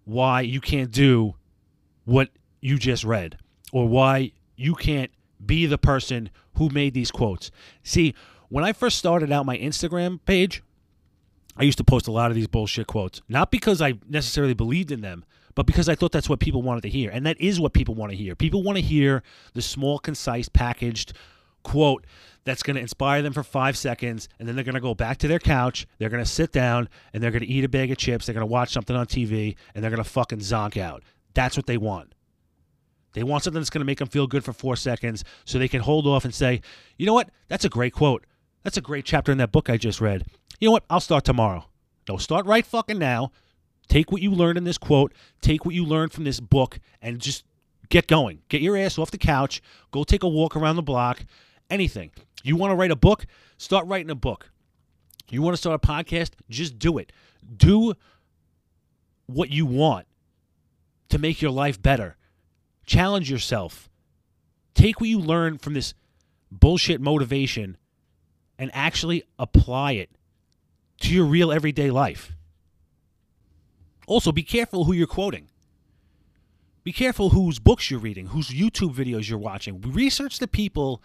why 0.05 0.41
you 0.41 0.61
can't 0.61 0.91
do 0.91 1.35
what 2.05 2.31
you 2.61 2.79
just 2.79 3.05
read 3.05 3.39
or 3.73 3.89
why 3.89 4.31
you 4.57 4.75
can't 4.75 5.11
be 5.45 5.67
the 5.67 5.79
person 5.79 6.31
who 6.55 6.71
made 6.71 6.95
these 6.95 7.11
quotes. 7.11 7.51
See 7.83 8.15
when 8.49 8.65
i 8.65 8.73
first 8.73 8.99
started 8.99 9.33
out 9.33 9.45
my 9.45 9.59
instagram 9.59 10.21
page 10.25 10.63
I 11.57 11.65
used 11.65 11.79
to 11.79 11.85
post 11.85 12.07
a 12.07 12.13
lot 12.13 12.31
of 12.31 12.35
these 12.35 12.47
bullshit 12.47 12.87
quotes, 12.87 13.23
not 13.29 13.51
because 13.51 13.81
I 13.81 13.95
necessarily 14.09 14.55
believed 14.55 14.91
in 14.91 15.01
them, 15.01 15.25
but 15.55 15.67
because 15.67 15.89
I 15.89 15.95
thought 15.95 16.13
that's 16.13 16.29
what 16.29 16.39
people 16.39 16.63
wanted 16.63 16.83
to 16.83 16.91
hear. 16.91 17.11
And 17.11 17.25
that 17.25 17.41
is 17.41 17.59
what 17.59 17.73
people 17.73 17.95
want 17.95 18.13
to 18.13 18.17
hear. 18.17 18.35
People 18.35 18.63
want 18.63 18.77
to 18.77 18.83
hear 18.83 19.23
the 19.55 19.63
small, 19.63 19.99
concise, 19.99 20.49
packaged 20.49 21.15
quote 21.63 22.07
that's 22.45 22.63
going 22.63 22.77
to 22.77 22.81
inspire 22.81 23.23
them 23.23 23.33
for 23.33 23.43
five 23.43 23.77
seconds, 23.77 24.29
and 24.39 24.47
then 24.47 24.55
they're 24.55 24.65
going 24.65 24.77
to 24.77 24.81
go 24.81 24.95
back 24.95 25.17
to 25.19 25.29
their 25.29 25.41
couch, 25.41 25.87
they're 25.99 26.09
going 26.09 26.23
to 26.23 26.31
sit 26.31 26.53
down, 26.53 26.89
and 27.13 27.21
they're 27.23 27.33
going 27.33 27.43
to 27.43 27.49
eat 27.49 27.65
a 27.65 27.69
bag 27.69 27.91
of 27.91 27.99
chips, 27.99 28.27
they're 28.27 28.35
going 28.35 28.47
to 28.47 28.53
watch 28.53 28.73
something 28.73 28.95
on 28.95 29.07
TV, 29.07 29.57
and 29.75 29.83
they're 29.83 29.91
going 29.91 30.03
to 30.03 30.09
fucking 30.09 30.39
zonk 30.39 30.77
out. 30.77 31.03
That's 31.35 31.57
what 31.57 31.67
they 31.67 31.77
want. 31.77 32.13
They 33.15 33.25
want 33.25 33.43
something 33.43 33.61
that's 33.61 33.71
going 33.71 33.81
to 33.81 33.87
make 33.87 33.99
them 33.99 34.09
feel 34.09 34.27
good 34.27 34.45
for 34.45 34.53
four 34.53 34.77
seconds 34.77 35.25
so 35.45 35.59
they 35.59 35.69
can 35.69 35.81
hold 35.81 36.07
off 36.07 36.25
and 36.25 36.35
say, 36.35 36.61
you 36.99 37.07
know 37.07 37.15
what? 37.15 37.31
That's 37.49 37.65
a 37.65 37.69
great 37.71 37.95
quote. 37.95 38.25
That's 38.67 38.77
a 38.77 38.81
great 38.81 39.05
chapter 39.05 39.31
in 39.31 39.39
that 39.39 39.53
book 39.53 39.71
I 39.71 39.77
just 39.77 40.01
read. 40.01 40.25
You 40.59 40.67
know 40.67 40.73
what? 40.73 40.85
I'll 40.91 40.99
start 40.99 41.25
tomorrow. 41.25 41.67
No, 42.09 42.17
start 42.17 42.47
right 42.47 42.67
fucking 42.67 42.99
now. 42.99 43.31
Take 43.87 44.11
what 44.11 44.23
you 44.23 44.33
learned 44.33 44.59
in 44.59 44.65
this 44.65 44.77
quote, 44.77 45.15
take 45.41 45.65
what 45.65 45.73
you 45.73 45.85
learned 45.85 46.13
from 46.13 46.25
this 46.25 46.41
book, 46.41 46.81
and 47.01 47.21
just 47.21 47.45
get 47.91 48.09
going. 48.09 48.41
Get 48.49 48.63
your 48.63 48.77
ass 48.77 48.99
off 48.99 49.13
the 49.13 49.19
couch. 49.19 49.63
Go 49.93 50.03
take 50.03 50.25
a 50.25 50.29
walk 50.29 50.57
around 50.57 50.75
the 50.75 50.83
block. 50.83 51.25
Anything. 51.71 52.11
You 52.43 52.57
want 52.57 52.73
to 52.73 52.75
write 52.75 52.91
a 52.91 52.97
book? 52.97 53.27
Start 53.57 53.87
writing 53.87 54.11
a 54.11 54.17
book. 54.17 54.51
You 55.31 55.43
want 55.43 55.55
to 55.55 55.59
start 55.59 55.81
a 55.81 55.87
podcast? 55.87 56.31
Just 56.51 56.77
do 56.77 56.99
it. 56.99 57.13
Do 57.57 57.95
what 59.27 59.51
you 59.51 59.65
want 59.65 60.09
to 61.11 61.19
make 61.21 61.41
your 61.41 61.53
life 61.53 61.81
better. 61.81 62.17
Challenge 62.85 63.31
yourself. 63.31 63.89
Take 64.75 65.01
what 65.01 65.09
you 65.09 65.21
learn 65.21 65.57
from 65.57 65.75
this 65.75 65.95
bullshit 66.51 67.01
motivation 67.01 67.77
and 68.59 68.71
actually 68.73 69.25
apply 69.39 69.93
it 69.93 70.11
to 71.01 71.15
your 71.15 71.25
real 71.25 71.53
everyday 71.53 71.91
life. 71.91 72.33
Also, 74.07 74.33
be 74.33 74.43
careful 74.43 74.85
who 74.85 74.93
you're 74.93 75.07
quoting. 75.07 75.49
Be 76.85 76.93
careful 76.93 77.31
whose 77.31 77.59
books 77.59 77.91
you're 77.91 77.99
reading, 77.99 78.27
whose 78.27 78.51
YouTube 78.51 78.95
videos 78.95 79.29
you're 79.29 79.39
watching. 79.39 79.81
Research 79.81 80.39
the 80.39 80.47
people 80.47 81.03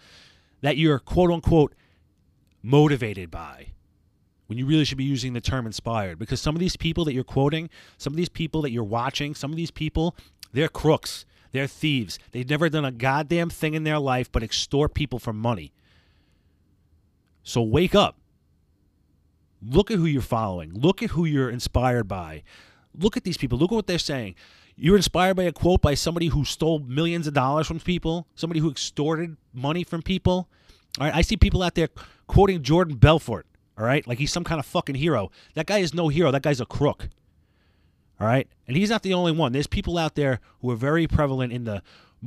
that 0.60 0.76
you're 0.76 1.00
quote 1.00 1.30
unquote 1.30 1.74
motivated 2.62 3.30
by 3.30 3.72
when 4.46 4.58
you 4.58 4.66
really 4.66 4.84
should 4.84 4.98
be 4.98 5.04
using 5.04 5.32
the 5.32 5.40
term 5.40 5.66
inspired 5.66 6.18
because 6.18 6.40
some 6.40 6.54
of 6.54 6.60
these 6.60 6.76
people 6.76 7.04
that 7.04 7.12
you're 7.12 7.24
quoting, 7.24 7.68
some 7.98 8.12
of 8.12 8.16
these 8.16 8.28
people 8.28 8.62
that 8.62 8.70
you're 8.70 8.84
watching, 8.84 9.34
some 9.34 9.50
of 9.50 9.56
these 9.56 9.70
people, 9.70 10.14
they're 10.52 10.68
crooks. 10.68 11.24
They're 11.52 11.66
thieves. 11.66 12.18
They've 12.32 12.48
never 12.48 12.68
done 12.68 12.84
a 12.84 12.92
goddamn 12.92 13.50
thing 13.50 13.74
in 13.74 13.84
their 13.84 13.98
life 13.98 14.30
but 14.30 14.42
extort 14.42 14.94
people 14.94 15.18
for 15.18 15.32
money. 15.32 15.72
So 17.42 17.62
wake 17.62 17.94
up. 17.94 18.16
Look 19.64 19.90
at 19.90 19.98
who 19.98 20.06
you're 20.06 20.22
following. 20.22 20.72
Look 20.74 21.02
at 21.02 21.10
who 21.10 21.24
you're 21.24 21.50
inspired 21.50 22.08
by. 22.08 22.42
Look 22.98 23.16
at 23.16 23.24
these 23.24 23.36
people. 23.36 23.58
Look 23.58 23.72
at 23.72 23.74
what 23.74 23.86
they're 23.86 23.98
saying. 23.98 24.34
You're 24.76 24.96
inspired 24.96 25.36
by 25.36 25.44
a 25.44 25.52
quote 25.52 25.82
by 25.82 25.94
somebody 25.94 26.28
who 26.28 26.44
stole 26.44 26.78
millions 26.80 27.26
of 27.26 27.34
dollars 27.34 27.66
from 27.66 27.78
people, 27.78 28.26
somebody 28.34 28.60
who 28.60 28.70
extorted 28.70 29.36
money 29.52 29.84
from 29.84 30.02
people. 30.02 30.48
All 30.98 31.06
right, 31.06 31.14
I 31.14 31.22
see 31.22 31.36
people 31.36 31.62
out 31.62 31.74
there 31.74 31.88
quoting 32.26 32.62
Jordan 32.62 32.96
Belfort. 32.96 33.46
All 33.78 33.84
right, 33.84 34.06
like 34.06 34.18
he's 34.18 34.32
some 34.32 34.44
kind 34.44 34.58
of 34.58 34.66
fucking 34.66 34.96
hero. 34.96 35.30
That 35.54 35.66
guy 35.66 35.78
is 35.78 35.94
no 35.94 36.08
hero. 36.08 36.30
That 36.30 36.42
guy's 36.42 36.60
a 36.60 36.66
crook. 36.66 37.08
All 38.20 38.26
right, 38.26 38.48
and 38.66 38.76
he's 38.76 38.90
not 38.90 39.02
the 39.02 39.14
only 39.14 39.32
one. 39.32 39.52
There's 39.52 39.66
people 39.66 39.98
out 39.98 40.14
there 40.14 40.40
who 40.60 40.70
are 40.70 40.76
very 40.76 41.06
prevalent 41.06 41.52
in 41.52 41.64
the 41.64 41.82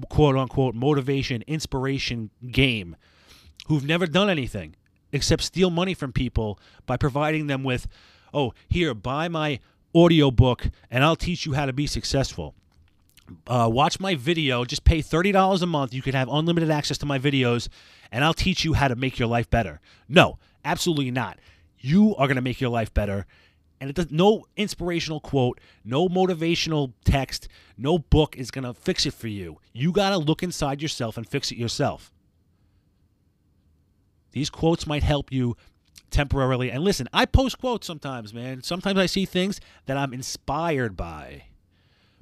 quote 0.10 0.36
unquote 0.36 0.76
motivation, 0.76 1.44
inspiration 1.48 2.30
game 2.52 2.96
who've 3.68 3.86
never 3.86 4.06
done 4.08 4.30
anything 4.30 4.76
except 5.16 5.42
steal 5.42 5.70
money 5.70 5.94
from 5.94 6.12
people 6.12 6.60
by 6.86 6.98
providing 6.98 7.48
them 7.48 7.64
with, 7.64 7.88
oh, 8.34 8.54
here, 8.68 8.94
buy 8.94 9.30
my 9.30 9.60
audiobook 9.96 10.68
and 10.92 11.04
I'll 11.04 11.16
teach 11.16 11.46
you 11.46 11.54
how 11.54 11.66
to 11.66 11.74
be 11.74 11.88
successful. 11.88 12.54
Uh, 13.48 13.70
watch 13.72 14.00
my 14.00 14.16
video. 14.16 14.66
Just 14.66 14.84
pay 14.84 15.00
$30 15.00 15.62
a 15.62 15.66
month. 15.66 15.94
You 15.94 16.02
can 16.02 16.14
have 16.14 16.28
unlimited 16.30 16.70
access 16.70 16.98
to 17.00 17.06
my 17.06 17.18
videos 17.18 17.70
and 18.12 18.26
I'll 18.26 18.34
teach 18.34 18.66
you 18.66 18.74
how 18.74 18.90
to 18.90 18.96
make 18.96 19.18
your 19.18 19.30
life 19.30 19.50
better. 19.50 19.80
No, 20.10 20.38
absolutely 20.66 21.12
not. 21.12 21.40
You 21.80 22.14
are 22.18 22.28
going 22.28 22.36
to 22.36 22.42
make 22.42 22.60
your 22.60 22.70
life 22.70 22.94
better. 22.94 23.26
And 23.80 23.90
it 23.90 23.96
does 23.96 24.12
no 24.12 24.46
inspirational 24.58 25.22
quote, 25.22 25.62
no 25.86 26.10
motivational 26.10 26.92
text, 27.06 27.48
no 27.78 28.00
book 28.00 28.36
is 28.36 28.52
going 28.52 28.64
to 28.66 28.74
fix 28.74 29.06
it 29.06 29.14
for 29.14 29.28
you. 29.28 29.60
You 29.74 29.94
got 29.94 30.10
to 30.10 30.18
look 30.18 30.44
inside 30.44 30.82
yourself 30.82 31.16
and 31.18 31.28
fix 31.28 31.52
it 31.52 31.58
yourself. 31.58 32.12
These 34.36 34.50
quotes 34.50 34.86
might 34.86 35.02
help 35.02 35.32
you 35.32 35.56
temporarily. 36.12 36.70
And 36.70 36.84
listen, 36.84 37.08
I 37.14 37.26
post 37.26 37.58
quotes 37.58 37.88
sometimes, 37.88 38.34
man. 38.34 38.62
Sometimes 38.64 39.00
I 39.00 39.06
see 39.06 39.26
things 39.26 39.62
that 39.86 39.96
I'm 39.96 40.14
inspired 40.14 40.98
by. 40.98 41.46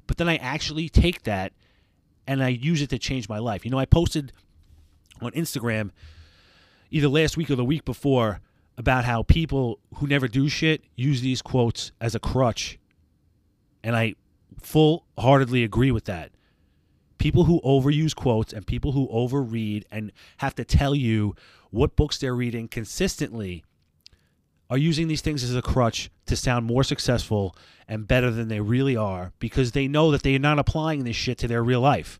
But 0.06 0.18
then 0.18 0.28
I 0.28 0.36
actually 0.36 0.88
take 0.88 1.24
that 1.24 1.52
and 2.24 2.40
I 2.40 2.50
use 2.50 2.80
it 2.80 2.90
to 2.90 3.00
change 3.00 3.28
my 3.28 3.40
life. 3.40 3.64
You 3.64 3.72
know, 3.72 3.80
I 3.80 3.84
posted 3.84 4.32
on 5.20 5.32
Instagram 5.32 5.90
either 6.88 7.08
last 7.08 7.36
week 7.36 7.50
or 7.50 7.56
the 7.56 7.64
week 7.64 7.84
before 7.84 8.40
about 8.78 9.04
how 9.04 9.24
people 9.24 9.80
who 9.96 10.06
never 10.06 10.28
do 10.28 10.48
shit 10.48 10.84
use 10.94 11.20
these 11.20 11.42
quotes 11.42 11.90
as 12.00 12.14
a 12.14 12.20
crutch. 12.20 12.78
And 13.82 13.96
I 13.96 14.14
full 14.60 15.04
heartedly 15.18 15.64
agree 15.64 15.90
with 15.90 16.04
that. 16.04 16.30
People 17.18 17.44
who 17.44 17.60
overuse 17.62 18.14
quotes 18.14 18.52
and 18.52 18.66
people 18.66 18.92
who 18.92 19.08
overread 19.08 19.84
and 19.90 20.12
have 20.38 20.54
to 20.56 20.64
tell 20.64 20.94
you 20.94 21.34
what 21.70 21.96
books 21.96 22.18
they're 22.18 22.34
reading 22.34 22.68
consistently 22.68 23.64
are 24.70 24.78
using 24.78 25.08
these 25.08 25.20
things 25.20 25.44
as 25.44 25.54
a 25.54 25.62
crutch 25.62 26.10
to 26.26 26.36
sound 26.36 26.66
more 26.66 26.82
successful 26.82 27.56
and 27.86 28.08
better 28.08 28.30
than 28.30 28.48
they 28.48 28.60
really 28.60 28.96
are 28.96 29.32
because 29.38 29.72
they 29.72 29.86
know 29.86 30.10
that 30.10 30.22
they're 30.22 30.38
not 30.38 30.58
applying 30.58 31.04
this 31.04 31.16
shit 31.16 31.38
to 31.38 31.48
their 31.48 31.62
real 31.62 31.80
life. 31.80 32.18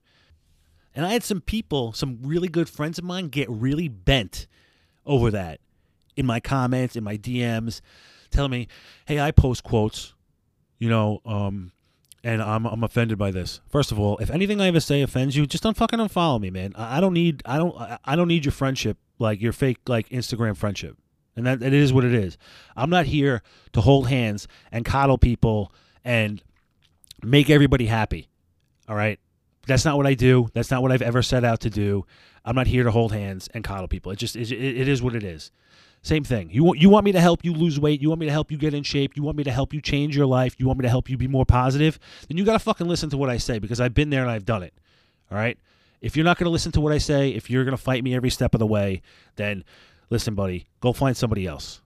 And 0.95 1.05
I 1.05 1.13
had 1.13 1.25
some 1.25 1.41
people, 1.41 1.93
some 1.93 2.19
really 2.23 2.49
good 2.49 2.69
friends 2.69 2.99
of 2.99 3.05
mine, 3.05 3.29
get 3.29 3.51
really 3.51 3.89
bent 3.89 4.47
over 5.07 5.31
that 5.31 5.61
in 6.17 6.27
my 6.27 6.39
comments, 6.41 6.97
in 6.97 7.03
my 7.03 7.17
DMs, 7.17 7.81
telling 8.31 8.51
me, 8.51 8.69
hey, 9.07 9.21
I 9.21 9.31
post 9.31 9.65
quotes, 9.65 10.15
you 10.79 10.89
know, 10.89 11.21
um, 11.25 11.73
and 12.25 12.43
I'm, 12.43 12.67
I'm 12.67 12.83
offended 12.83 13.19
by 13.19 13.31
this. 13.31 13.61
First 13.69 13.93
of 13.93 14.01
all, 14.01 14.17
if 14.19 14.31
anything 14.31 14.61
I 14.61 14.69
ever 14.69 14.81
say 14.81 15.03
offends 15.03 15.37
you, 15.37 15.47
just 15.47 15.63
don't 15.63 15.77
fucking 15.77 15.99
unfollow 15.99 16.41
me, 16.41 16.51
man. 16.51 16.73
I, 16.75 16.97
I 16.97 17.01
don't 17.01 17.13
need 17.13 17.43
I 17.45 17.59
don't 17.59 17.77
I 18.05 18.17
don't 18.17 18.29
need 18.29 18.45
your 18.45 18.53
friendship 18.53 18.97
like 19.19 19.41
your 19.41 19.53
fake 19.53 19.79
like 19.87 20.09
Instagram 20.09 20.57
friendship 20.57 20.97
and 21.37 21.47
that 21.47 21.63
it 21.63 21.73
is 21.73 21.93
what 21.93 22.05
it 22.05 22.15
is. 22.15 22.37
I'm 22.77 22.91
not 22.91 23.07
here 23.07 23.43
to 23.73 23.81
hold 23.81 24.09
hands 24.09 24.49
and 24.73 24.85
coddle 24.85 25.19
people 25.19 25.73
and 26.05 26.43
make 27.23 27.51
everybody 27.51 27.87
happy. 27.87 28.29
All 28.89 28.97
right, 28.97 29.19
that's 29.67 29.85
not 29.85 29.97
what 29.97 30.07
I 30.07 30.15
do. 30.15 30.49
That's 30.53 30.71
not 30.71 30.83
what 30.83 30.93
I've 30.93 31.03
ever 31.03 31.23
set 31.23 31.45
out 31.45 31.61
to 31.61 31.71
do. 31.71 32.07
I'm 32.45 32.55
not 32.55 32.67
here 32.67 32.85
to 32.85 32.91
hold 32.91 33.13
hands 33.13 33.49
and 33.55 33.65
coddle 33.65 33.89
people. 33.89 34.13
It 34.13 34.17
just 34.17 34.37
it, 34.37 34.53
it 34.53 34.89
is 34.89 35.03
what 35.03 35.15
it 35.15 35.25
is. 35.25 35.51
Same 36.03 36.23
thing. 36.23 36.51
You 36.51 36.65
want 36.65 36.79
you 36.79 36.91
want 36.91 37.05
me 37.05 37.13
to 37.13 37.21
help 37.21 37.45
you 37.45 37.55
lose 37.55 37.81
weight. 37.81 38.03
You 38.03 38.11
want 38.11 38.21
me 38.21 38.27
to 38.27 38.33
help 38.33 38.51
you 38.51 38.59
get 38.59 38.75
in 38.75 38.83
shape. 38.83 39.17
You 39.17 39.23
want 39.23 39.39
me 39.39 39.45
to 39.45 39.51
help 39.51 39.73
you 39.73 39.81
change 39.81 40.15
your 40.15 40.27
life. 40.27 40.55
You 40.59 40.67
want 40.67 40.79
me 40.79 40.83
to 40.83 40.91
help 40.91 41.09
you 41.09 41.17
be 41.17 41.29
more 41.29 41.47
positive. 41.47 41.99
Then 42.29 42.37
you 42.37 42.45
got 42.45 42.53
to 42.53 42.59
fucking 42.59 42.87
listen 42.87 43.09
to 43.11 43.17
what 43.17 43.31
I 43.31 43.39
say 43.39 43.59
because 43.59 43.81
I've 43.81 43.95
been 43.95 44.11
there 44.11 44.21
and 44.21 44.31
I've 44.31 44.45
done 44.45 44.63
it. 44.63 44.75
All 45.31 45.39
right. 45.39 45.59
If 46.03 46.17
you're 46.17 46.25
not 46.25 46.37
to 46.39 46.51
listen 46.51 46.73
to 46.73 46.83
what 46.83 46.93
I 46.93 46.99
say, 46.99 47.31
if 47.31 47.49
you're 47.49 47.65
to 47.65 47.79
fight 47.79 48.05
me 48.05 48.15
every 48.15 48.29
step 48.29 48.55
of 48.55 48.59
the 48.59 48.67
way, 48.67 49.01
then 49.37 49.65
listen, 50.11 50.35
buddy, 50.35 50.67
go 50.81 50.93
find 50.93 51.17
somebody 51.17 51.47
else. 51.47 51.81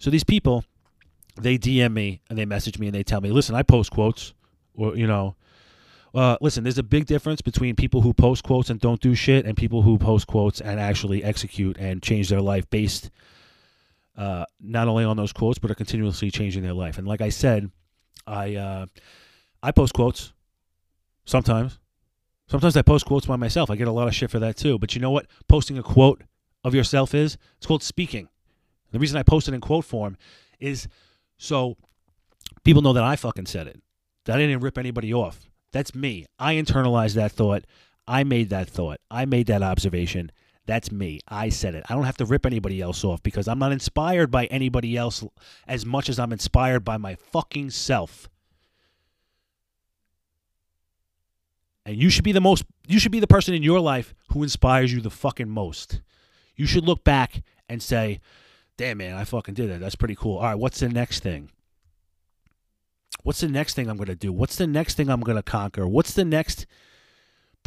So 0.00 0.10
these 0.10 0.24
people, 0.24 0.64
they 1.40 1.56
DM 1.56 1.92
me 1.92 2.20
and 2.28 2.36
they 2.36 2.44
message 2.44 2.80
me 2.80 2.88
and 2.88 2.94
they 2.94 3.04
tell 3.04 3.20
me, 3.20 3.30
listen, 3.30 3.54
I 3.54 3.62
post 3.62 3.92
quotes, 3.92 4.34
or 4.74 4.96
you 4.96 5.06
know, 5.06 5.36
uh, 6.14 6.36
listen, 6.40 6.64
there's 6.64 6.78
a 6.78 6.82
big 6.82 7.06
difference 7.06 7.40
between 7.40 7.76
people 7.76 8.00
who 8.00 8.12
post 8.12 8.42
quotes 8.42 8.70
and 8.70 8.80
don't 8.80 9.00
do 9.00 9.14
shit 9.14 9.46
and 9.46 9.56
people 9.56 9.82
who 9.82 9.98
post 9.98 10.26
quotes 10.26 10.60
and 10.60 10.80
actually 10.80 11.22
execute 11.22 11.76
and 11.78 12.02
change 12.02 12.28
their 12.28 12.40
life 12.40 12.68
based 12.70 13.10
uh, 14.16 14.44
not 14.60 14.88
only 14.88 15.04
on 15.04 15.16
those 15.16 15.32
quotes 15.32 15.58
but 15.58 15.70
are 15.70 15.74
continuously 15.74 16.30
changing 16.30 16.62
their 16.62 16.74
life. 16.74 16.98
And 16.98 17.06
like 17.06 17.20
I 17.20 17.28
said, 17.28 17.70
I 18.26 18.56
uh, 18.56 18.86
I 19.62 19.72
post 19.72 19.94
quotes 19.94 20.32
sometimes. 21.24 21.78
Sometimes 22.48 22.76
I 22.76 22.82
post 22.82 23.06
quotes 23.06 23.26
by 23.26 23.36
myself. 23.36 23.70
I 23.70 23.76
get 23.76 23.86
a 23.86 23.92
lot 23.92 24.08
of 24.08 24.14
shit 24.14 24.30
for 24.30 24.40
that 24.40 24.56
too. 24.56 24.78
But 24.78 24.94
you 24.94 25.00
know 25.00 25.12
what? 25.12 25.26
Posting 25.48 25.78
a 25.78 25.82
quote 25.82 26.24
of 26.64 26.74
yourself 26.74 27.14
is? 27.14 27.38
It's 27.58 27.66
called 27.66 27.82
speaking. 27.82 28.28
The 28.90 28.98
reason 28.98 29.16
I 29.16 29.22
post 29.22 29.46
it 29.46 29.54
in 29.54 29.60
quote 29.60 29.84
form 29.84 30.16
is 30.58 30.88
so 31.38 31.76
people 32.64 32.82
know 32.82 32.92
that 32.92 33.04
I 33.04 33.14
fucking 33.14 33.46
said 33.46 33.68
it. 33.68 33.80
That 34.24 34.36
I 34.36 34.38
didn't 34.40 34.60
rip 34.60 34.76
anybody 34.76 35.14
off. 35.14 35.49
That's 35.72 35.94
me. 35.94 36.26
I 36.38 36.54
internalized 36.54 37.14
that 37.14 37.32
thought. 37.32 37.64
I 38.06 38.24
made 38.24 38.50
that 38.50 38.68
thought. 38.68 39.00
I 39.10 39.24
made 39.24 39.46
that 39.46 39.62
observation. 39.62 40.32
That's 40.66 40.92
me. 40.92 41.20
I 41.28 41.48
said 41.48 41.74
it. 41.74 41.84
I 41.88 41.94
don't 41.94 42.04
have 42.04 42.16
to 42.18 42.24
rip 42.24 42.44
anybody 42.46 42.80
else 42.80 43.04
off 43.04 43.22
because 43.22 43.48
I'm 43.48 43.58
not 43.58 43.72
inspired 43.72 44.30
by 44.30 44.46
anybody 44.46 44.96
else 44.96 45.24
as 45.66 45.86
much 45.86 46.08
as 46.08 46.18
I'm 46.18 46.32
inspired 46.32 46.84
by 46.84 46.96
my 46.96 47.14
fucking 47.14 47.70
self. 47.70 48.28
And 51.86 51.96
you 51.96 52.10
should 52.10 52.24
be 52.24 52.32
the 52.32 52.40
most 52.40 52.64
you 52.86 52.98
should 52.98 53.12
be 53.12 53.20
the 53.20 53.26
person 53.26 53.54
in 53.54 53.62
your 53.62 53.80
life 53.80 54.14
who 54.32 54.42
inspires 54.42 54.92
you 54.92 55.00
the 55.00 55.10
fucking 55.10 55.48
most 55.48 56.02
you 56.60 56.66
should 56.66 56.84
look 56.84 57.04
back 57.04 57.42
and 57.70 57.82
say, 57.82 58.20
damn, 58.76 58.98
man, 58.98 59.16
I 59.16 59.24
fucking 59.24 59.54
did 59.54 59.70
it. 59.70 59.80
That's 59.80 59.94
pretty 59.94 60.14
cool. 60.14 60.36
All 60.36 60.44
right, 60.44 60.54
what's 60.54 60.80
the 60.80 60.90
next 60.90 61.22
thing? 61.22 61.50
What's 63.22 63.40
the 63.40 63.48
next 63.48 63.74
thing 63.74 63.88
I'm 63.88 63.96
going 63.96 64.08
to 64.08 64.16
do? 64.16 64.32
What's 64.32 64.56
the 64.56 64.66
next 64.66 64.94
thing 64.94 65.08
I'm 65.08 65.20
going 65.20 65.36
to 65.36 65.42
conquer? 65.42 65.86
What's 65.86 66.14
the 66.14 66.24
next, 66.24 66.66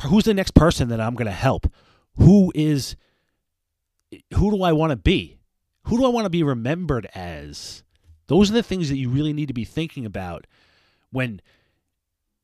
who's 0.04 0.26
the 0.26 0.34
next 0.34 0.52
person 0.56 0.90
that 0.90 1.00
I'm 1.00 1.16
going 1.16 1.28
to 1.28 1.32
help? 1.32 1.72
Who 2.18 2.52
is, 2.56 2.96
who 4.36 4.52
do 4.52 4.64
I 4.64 4.74
want 4.74 4.92
to 4.92 4.96
be? 4.96 5.40
Who 5.86 5.98
do 5.98 6.06
I 6.06 6.10
want 6.10 6.26
to 6.26 6.30
be 6.30 6.44
remembered 6.44 7.08
as? 7.14 7.84
Those 8.28 8.50
are 8.50 8.54
the 8.54 8.64
things 8.64 8.90
that 8.90 8.98
you 8.98 9.10
really 9.10 9.34
need 9.34 9.48
to 9.48 9.54
be 9.54 9.66
thinking 9.66 10.06
about 10.06 10.48
when 11.12 11.42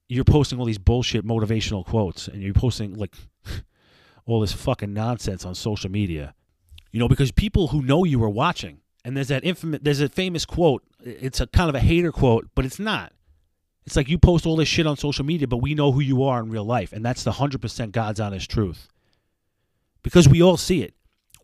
you're 0.08 0.24
posting 0.24 0.60
all 0.60 0.66
these 0.66 0.78
bullshit 0.78 1.26
motivational 1.26 1.86
quotes 1.86 2.28
and 2.28 2.42
you're 2.42 2.54
posting 2.54 2.96
like 2.96 3.16
all 4.26 4.42
this 4.42 4.52
fucking 4.52 4.94
nonsense 4.94 5.46
on 5.46 5.56
social 5.56 5.90
media. 5.90 6.34
You 6.92 7.00
know, 7.00 7.08
because 7.08 7.32
people 7.32 7.68
who 7.68 7.84
know 7.84 8.04
you 8.04 8.22
are 8.24 8.30
watching, 8.30 8.82
and 9.06 9.16
there's 9.16 9.28
that 9.28 9.44
infamous, 9.44 9.80
there's 9.84 10.02
a 10.02 10.10
famous 10.10 10.46
quote. 10.46 10.84
It's 11.04 11.40
a 11.40 11.48
kind 11.48 11.70
of 11.70 11.76
a 11.76 11.80
hater 11.80 12.12
quote, 12.12 12.48
but 12.56 12.66
it's 12.66 12.80
not. 12.80 13.14
It's 13.86 13.96
like 13.96 14.10
you 14.10 14.18
post 14.18 14.46
all 14.46 14.56
this 14.56 14.68
shit 14.68 14.86
on 14.86 14.98
social 14.98 15.26
media, 15.26 15.48
but 15.48 15.58
we 15.58 15.74
know 15.74 15.92
who 15.92 16.02
you 16.02 16.24
are 16.24 16.40
in 16.40 16.50
real 16.50 16.66
life, 16.66 16.94
and 16.94 17.04
that's 17.04 17.24
the 17.24 17.34
hundred 17.34 17.62
percent 17.62 17.92
God's 17.92 18.20
honest 18.20 18.50
truth. 18.50 18.88
Because 20.04 20.28
we 20.28 20.42
all 20.42 20.58
see 20.58 20.82
it. 20.84 20.94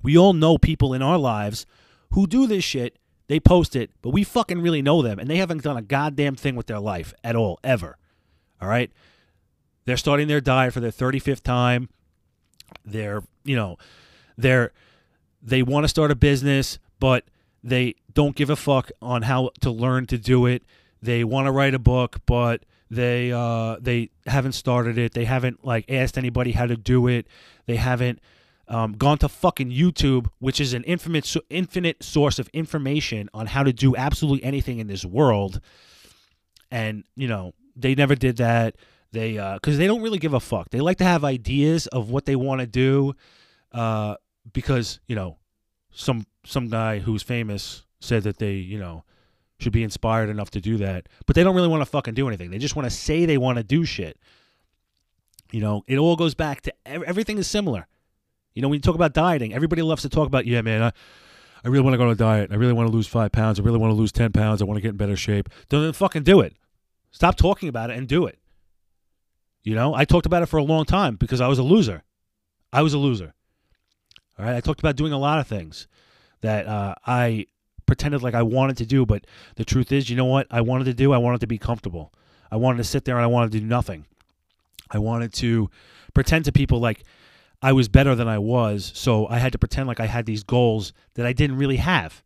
We 0.04 0.18
all 0.18 0.34
know 0.34 0.58
people 0.58 0.94
in 0.94 1.02
our 1.02 1.18
lives 1.18 1.66
who 2.12 2.28
do 2.28 2.48
this 2.48 2.64
shit. 2.64 3.00
They 3.28 3.40
post 3.40 3.76
it, 3.76 3.90
but 4.04 4.12
we 4.12 4.24
fucking 4.24 4.62
really 4.62 4.84
know 4.84 5.02
them, 5.02 5.18
and 5.18 5.28
they 5.28 5.38
haven't 5.38 5.64
done 5.64 5.78
a 5.78 5.82
goddamn 5.82 6.36
thing 6.36 6.56
with 6.56 6.68
their 6.68 6.80
life 6.80 7.14
at 7.24 7.36
all, 7.36 7.60
ever. 7.64 7.98
All 8.62 8.70
right? 8.70 8.92
They're 9.86 9.98
starting 9.98 10.28
their 10.28 10.42
diet 10.42 10.74
for 10.74 10.80
their 10.80 10.92
35th 10.92 11.42
time. 11.42 11.90
They're, 12.84 13.24
you 13.44 13.56
know, 13.56 13.78
they're 14.38 14.72
they 15.42 15.62
want 15.62 15.84
to 15.84 15.88
start 15.88 16.12
a 16.12 16.16
business, 16.16 16.80
but 17.00 17.24
they 17.66 17.96
don't 18.14 18.36
give 18.36 18.52
a 18.52 18.56
fuck 18.56 18.92
on 19.02 19.24
how 19.24 19.50
to 19.62 19.72
learn 19.72 20.06
to 20.08 20.20
do 20.20 20.46
it. 20.46 20.64
They 21.02 21.24
want 21.24 21.48
to 21.48 21.52
write 21.52 21.74
a 21.74 21.80
book, 21.80 22.22
but 22.28 22.64
they 22.92 23.32
uh, 23.32 23.78
they 23.82 24.12
haven't 24.28 24.52
started 24.52 25.00
it. 25.00 25.14
They 25.14 25.26
haven't 25.26 25.66
like 25.66 25.86
asked 25.90 26.18
anybody 26.18 26.52
how 26.52 26.68
to 26.68 26.78
do 26.78 27.08
it. 27.08 27.28
They 27.66 27.78
haven't 27.78 28.20
um, 28.68 28.94
gone 28.94 29.18
to 29.18 29.28
fucking 29.28 29.72
YouTube, 29.72 30.28
which 30.38 30.62
is 30.62 30.74
an 30.74 30.84
infinite 30.84 31.36
infinite 31.50 32.04
source 32.04 32.38
of 32.38 32.50
information 32.50 33.30
on 33.34 33.48
how 33.48 33.64
to 33.64 33.74
do 33.74 33.96
absolutely 33.96 34.44
anything 34.44 34.78
in 34.78 34.86
this 34.86 35.04
world. 35.04 35.60
And 36.70 37.04
you 37.16 37.28
know 37.28 37.54
they 37.76 37.96
never 37.96 38.16
did 38.16 38.38
that. 38.38 38.76
They 39.12 39.34
because 39.56 39.80
they 39.80 39.88
don't 39.88 40.04
really 40.04 40.20
give 40.20 40.34
a 40.34 40.40
fuck. 40.40 40.70
They 40.70 40.82
like 40.82 40.98
to 41.00 41.04
have 41.04 41.24
ideas 41.24 41.88
of 41.88 42.12
what 42.12 42.26
they 42.26 42.36
want 42.36 42.62
to 42.62 42.68
do, 42.68 43.16
uh, 43.72 44.18
because 44.54 45.00
you 45.08 45.16
know, 45.16 45.38
some 45.96 46.26
some 46.46 46.68
guy 46.70 47.00
who's 47.00 47.24
famous 47.24 47.84
said 48.00 48.24
that 48.24 48.38
they 48.38 48.54
you 48.54 48.78
know 48.78 49.04
should 49.60 49.74
be 49.74 49.84
inspired 49.84 50.30
enough 50.30 50.52
to 50.52 50.62
do 50.62 50.78
that, 50.78 51.08
but 51.26 51.36
they 51.36 51.44
don't 51.44 51.56
really 51.56 51.68
want 51.68 51.82
to 51.82 51.86
fucking 51.86 52.14
do 52.14 52.28
anything. 52.28 52.52
They 52.52 52.58
just 52.58 52.76
want 52.76 52.86
to 52.86 52.96
say 52.96 53.26
they 53.26 53.38
want 53.38 53.58
to 53.58 53.64
do 53.64 53.86
shit. 53.86 54.20
You 55.52 55.62
know, 55.62 55.84
it 55.88 55.98
all 55.98 56.16
goes 56.16 56.36
back 56.36 56.62
to 56.62 56.74
everything 56.86 57.38
is 57.38 57.48
similar. 57.48 57.88
You 58.54 58.62
know, 58.62 58.70
when 58.70 58.78
you 58.78 58.82
talk 58.82 58.96
about 58.96 59.14
dieting, 59.14 59.54
everybody 59.54 59.82
loves 59.82 60.02
to 60.02 60.10
talk 60.10 60.28
about, 60.28 60.46
yeah, 60.46 60.62
man, 60.62 60.82
I, 60.82 60.92
I 61.64 61.68
really 61.68 61.84
want 61.84 61.94
to 61.94 61.98
go 61.98 62.06
on 62.06 62.12
a 62.12 62.16
diet. 62.16 62.52
I 62.52 62.56
really 62.56 62.74
want 62.74 62.90
to 62.90 62.94
lose 62.94 63.08
five 63.08 63.32
pounds. 63.32 63.60
I 63.60 63.64
really 63.64 63.78
want 63.78 63.92
to 63.92 63.96
lose 63.96 64.12
10 64.12 64.32
pounds. 64.32 64.62
I 64.62 64.66
want 64.66 64.78
to 64.78 64.82
get 64.82 64.90
in 64.90 64.98
better 64.98 65.16
shape. 65.16 65.50
Then 65.70 65.94
fucking 65.94 66.24
do 66.24 66.40
it. 66.42 66.56
Stop 67.12 67.36
talking 67.36 67.70
about 67.70 67.90
it 67.90 67.98
and 67.98 68.08
do 68.08 68.26
it. 68.26 68.40
You 69.64 69.76
know, 69.76 69.94
I 69.94 70.06
talked 70.06 70.26
about 70.26 70.44
it 70.44 70.48
for 70.48 70.58
a 70.58 70.64
long 70.64 70.86
time 70.86 71.16
because 71.16 71.42
I 71.42 71.48
was 71.48 71.60
a 71.60 71.64
loser. 71.64 72.04
I 72.72 72.82
was 72.82 72.94
a 72.94 72.98
loser. 72.98 73.34
All 74.38 74.46
right. 74.46 74.56
I 74.56 74.60
talked 74.60 74.80
about 74.80 74.96
doing 74.96 75.14
a 75.14 75.18
lot 75.18 75.40
of 75.40 75.48
things 75.48 75.88
that 76.42 76.68
uh, 76.68 76.96
I 77.06 77.48
pretended 77.86 78.22
like 78.22 78.34
I 78.34 78.44
wanted 78.44 78.78
to 78.78 78.86
do, 78.86 79.06
but 79.06 79.26
the 79.56 79.66
truth 79.66 79.92
is, 79.92 80.10
you 80.10 80.16
know 80.16 80.26
what 80.26 80.48
I 80.50 80.62
wanted 80.62 80.86
to 80.86 80.94
do? 80.94 81.14
I 81.14 81.18
wanted 81.18 81.42
to 81.42 81.48
be 81.48 81.58
comfortable. 81.58 82.14
I 82.52 82.58
wanted 82.58 82.78
to 82.78 82.84
sit 82.84 83.06
there 83.06 83.16
and 83.16 83.24
I 83.24 83.28
wanted 83.28 83.52
to 83.52 83.60
do 83.60 83.66
nothing. 83.66 84.06
I 84.92 85.00
wanted 85.00 85.34
to 85.34 85.70
pretend 86.14 86.46
to 86.46 86.52
people 86.52 86.80
like 86.80 87.04
I 87.62 87.74
was 87.74 87.88
better 87.88 88.16
than 88.16 88.28
I 88.28 88.38
was, 88.38 88.92
so 88.96 89.28
I 89.28 89.40
had 89.40 89.52
to 89.54 89.58
pretend 89.58 89.88
like 89.88 90.00
I 90.00 90.06
had 90.06 90.26
these 90.26 90.44
goals 90.44 90.94
that 91.16 91.26
I 91.26 91.34
didn't 91.34 91.58
really 91.58 91.78
have. 91.78 92.24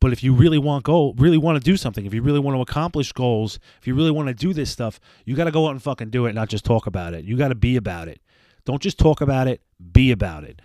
But 0.00 0.12
if 0.12 0.22
you 0.22 0.32
really 0.32 0.58
want 0.58 0.84
goal, 0.84 1.14
really 1.18 1.38
want 1.38 1.58
to 1.58 1.64
do 1.64 1.76
something, 1.76 2.06
if 2.06 2.14
you 2.14 2.22
really 2.22 2.38
want 2.38 2.56
to 2.56 2.60
accomplish 2.60 3.12
goals, 3.12 3.58
if 3.80 3.86
you 3.86 3.94
really 3.94 4.12
want 4.12 4.28
to 4.28 4.34
do 4.34 4.52
this 4.52 4.70
stuff, 4.70 5.00
you 5.24 5.34
got 5.34 5.44
to 5.44 5.50
go 5.50 5.66
out 5.66 5.72
and 5.72 5.82
fucking 5.82 6.10
do 6.10 6.26
it, 6.26 6.34
not 6.34 6.48
just 6.48 6.64
talk 6.64 6.86
about 6.86 7.14
it. 7.14 7.24
You 7.24 7.36
got 7.36 7.48
to 7.48 7.56
be 7.56 7.76
about 7.76 8.06
it. 8.06 8.20
Don't 8.64 8.82
just 8.82 8.98
talk 8.98 9.20
about 9.20 9.48
it, 9.48 9.60
be 9.92 10.12
about 10.12 10.44
it 10.44 10.62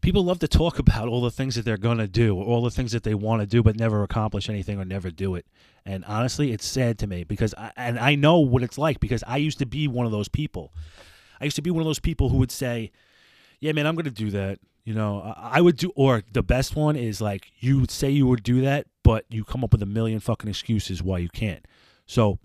people 0.00 0.24
love 0.24 0.38
to 0.38 0.48
talk 0.48 0.78
about 0.78 1.08
all 1.08 1.20
the 1.20 1.30
things 1.30 1.54
that 1.54 1.64
they're 1.64 1.76
going 1.76 1.98
to 1.98 2.08
do 2.08 2.36
or 2.36 2.44
all 2.44 2.62
the 2.62 2.70
things 2.70 2.92
that 2.92 3.02
they 3.02 3.14
want 3.14 3.40
to 3.40 3.46
do 3.46 3.62
but 3.62 3.76
never 3.76 4.02
accomplish 4.02 4.48
anything 4.48 4.78
or 4.78 4.84
never 4.84 5.10
do 5.10 5.34
it 5.34 5.46
and 5.84 6.04
honestly 6.06 6.52
it's 6.52 6.66
sad 6.66 6.98
to 6.98 7.06
me 7.06 7.24
because 7.24 7.54
I, 7.56 7.72
and 7.76 7.98
i 7.98 8.14
know 8.14 8.38
what 8.38 8.62
it's 8.62 8.78
like 8.78 9.00
because 9.00 9.22
i 9.26 9.36
used 9.36 9.58
to 9.58 9.66
be 9.66 9.88
one 9.88 10.06
of 10.06 10.12
those 10.12 10.28
people 10.28 10.72
i 11.40 11.44
used 11.44 11.56
to 11.56 11.62
be 11.62 11.70
one 11.70 11.80
of 11.80 11.86
those 11.86 12.00
people 12.00 12.28
who 12.28 12.38
would 12.38 12.50
say 12.50 12.90
yeah 13.60 13.72
man 13.72 13.86
i'm 13.86 13.94
going 13.94 14.04
to 14.04 14.10
do 14.10 14.30
that 14.30 14.58
you 14.84 14.94
know 14.94 15.34
i 15.36 15.60
would 15.60 15.76
do 15.76 15.92
or 15.94 16.22
the 16.32 16.42
best 16.42 16.74
one 16.74 16.96
is 16.96 17.20
like 17.20 17.52
you 17.58 17.78
would 17.80 17.90
say 17.90 18.10
you 18.10 18.26
would 18.26 18.42
do 18.42 18.60
that 18.60 18.86
but 19.02 19.24
you 19.28 19.44
come 19.44 19.62
up 19.64 19.72
with 19.72 19.82
a 19.82 19.86
million 19.86 20.20
fucking 20.20 20.48
excuses 20.48 21.02
why 21.02 21.18
you 21.18 21.28
can't 21.28 21.66
so 22.06 22.38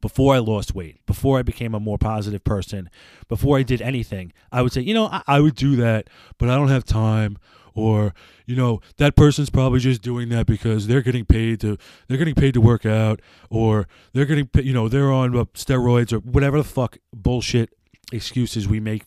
before 0.00 0.34
I 0.34 0.38
lost 0.38 0.74
weight, 0.74 1.04
before 1.06 1.38
I 1.38 1.42
became 1.42 1.74
a 1.74 1.80
more 1.80 1.98
positive 1.98 2.44
person, 2.44 2.90
before 3.28 3.58
I 3.58 3.62
did 3.62 3.82
anything, 3.82 4.32
I 4.52 4.62
would 4.62 4.72
say, 4.72 4.82
you 4.82 4.94
know, 4.94 5.06
I, 5.06 5.22
I, 5.26 5.40
would 5.40 5.54
do 5.54 5.76
that, 5.76 6.08
but 6.38 6.48
I 6.48 6.54
don't 6.54 6.68
have 6.68 6.84
time. 6.84 7.38
Or, 7.74 8.14
you 8.46 8.56
know, 8.56 8.80
that 8.96 9.16
person's 9.16 9.50
probably 9.50 9.80
just 9.80 10.00
doing 10.00 10.30
that 10.30 10.46
because 10.46 10.86
they're 10.86 11.02
getting 11.02 11.26
paid 11.26 11.60
to 11.60 11.76
they're 12.08 12.16
getting 12.16 12.34
paid 12.34 12.54
to 12.54 12.60
work 12.60 12.86
out, 12.86 13.20
or 13.50 13.86
they're 14.14 14.24
getting 14.24 14.48
you 14.54 14.72
know 14.72 14.88
they're 14.88 15.12
on 15.12 15.36
uh, 15.36 15.44
steroids 15.52 16.10
or 16.10 16.20
whatever 16.20 16.56
the 16.56 16.64
fuck 16.64 16.96
bullshit 17.12 17.68
excuses 18.12 18.66
we 18.66 18.80
make 18.80 19.02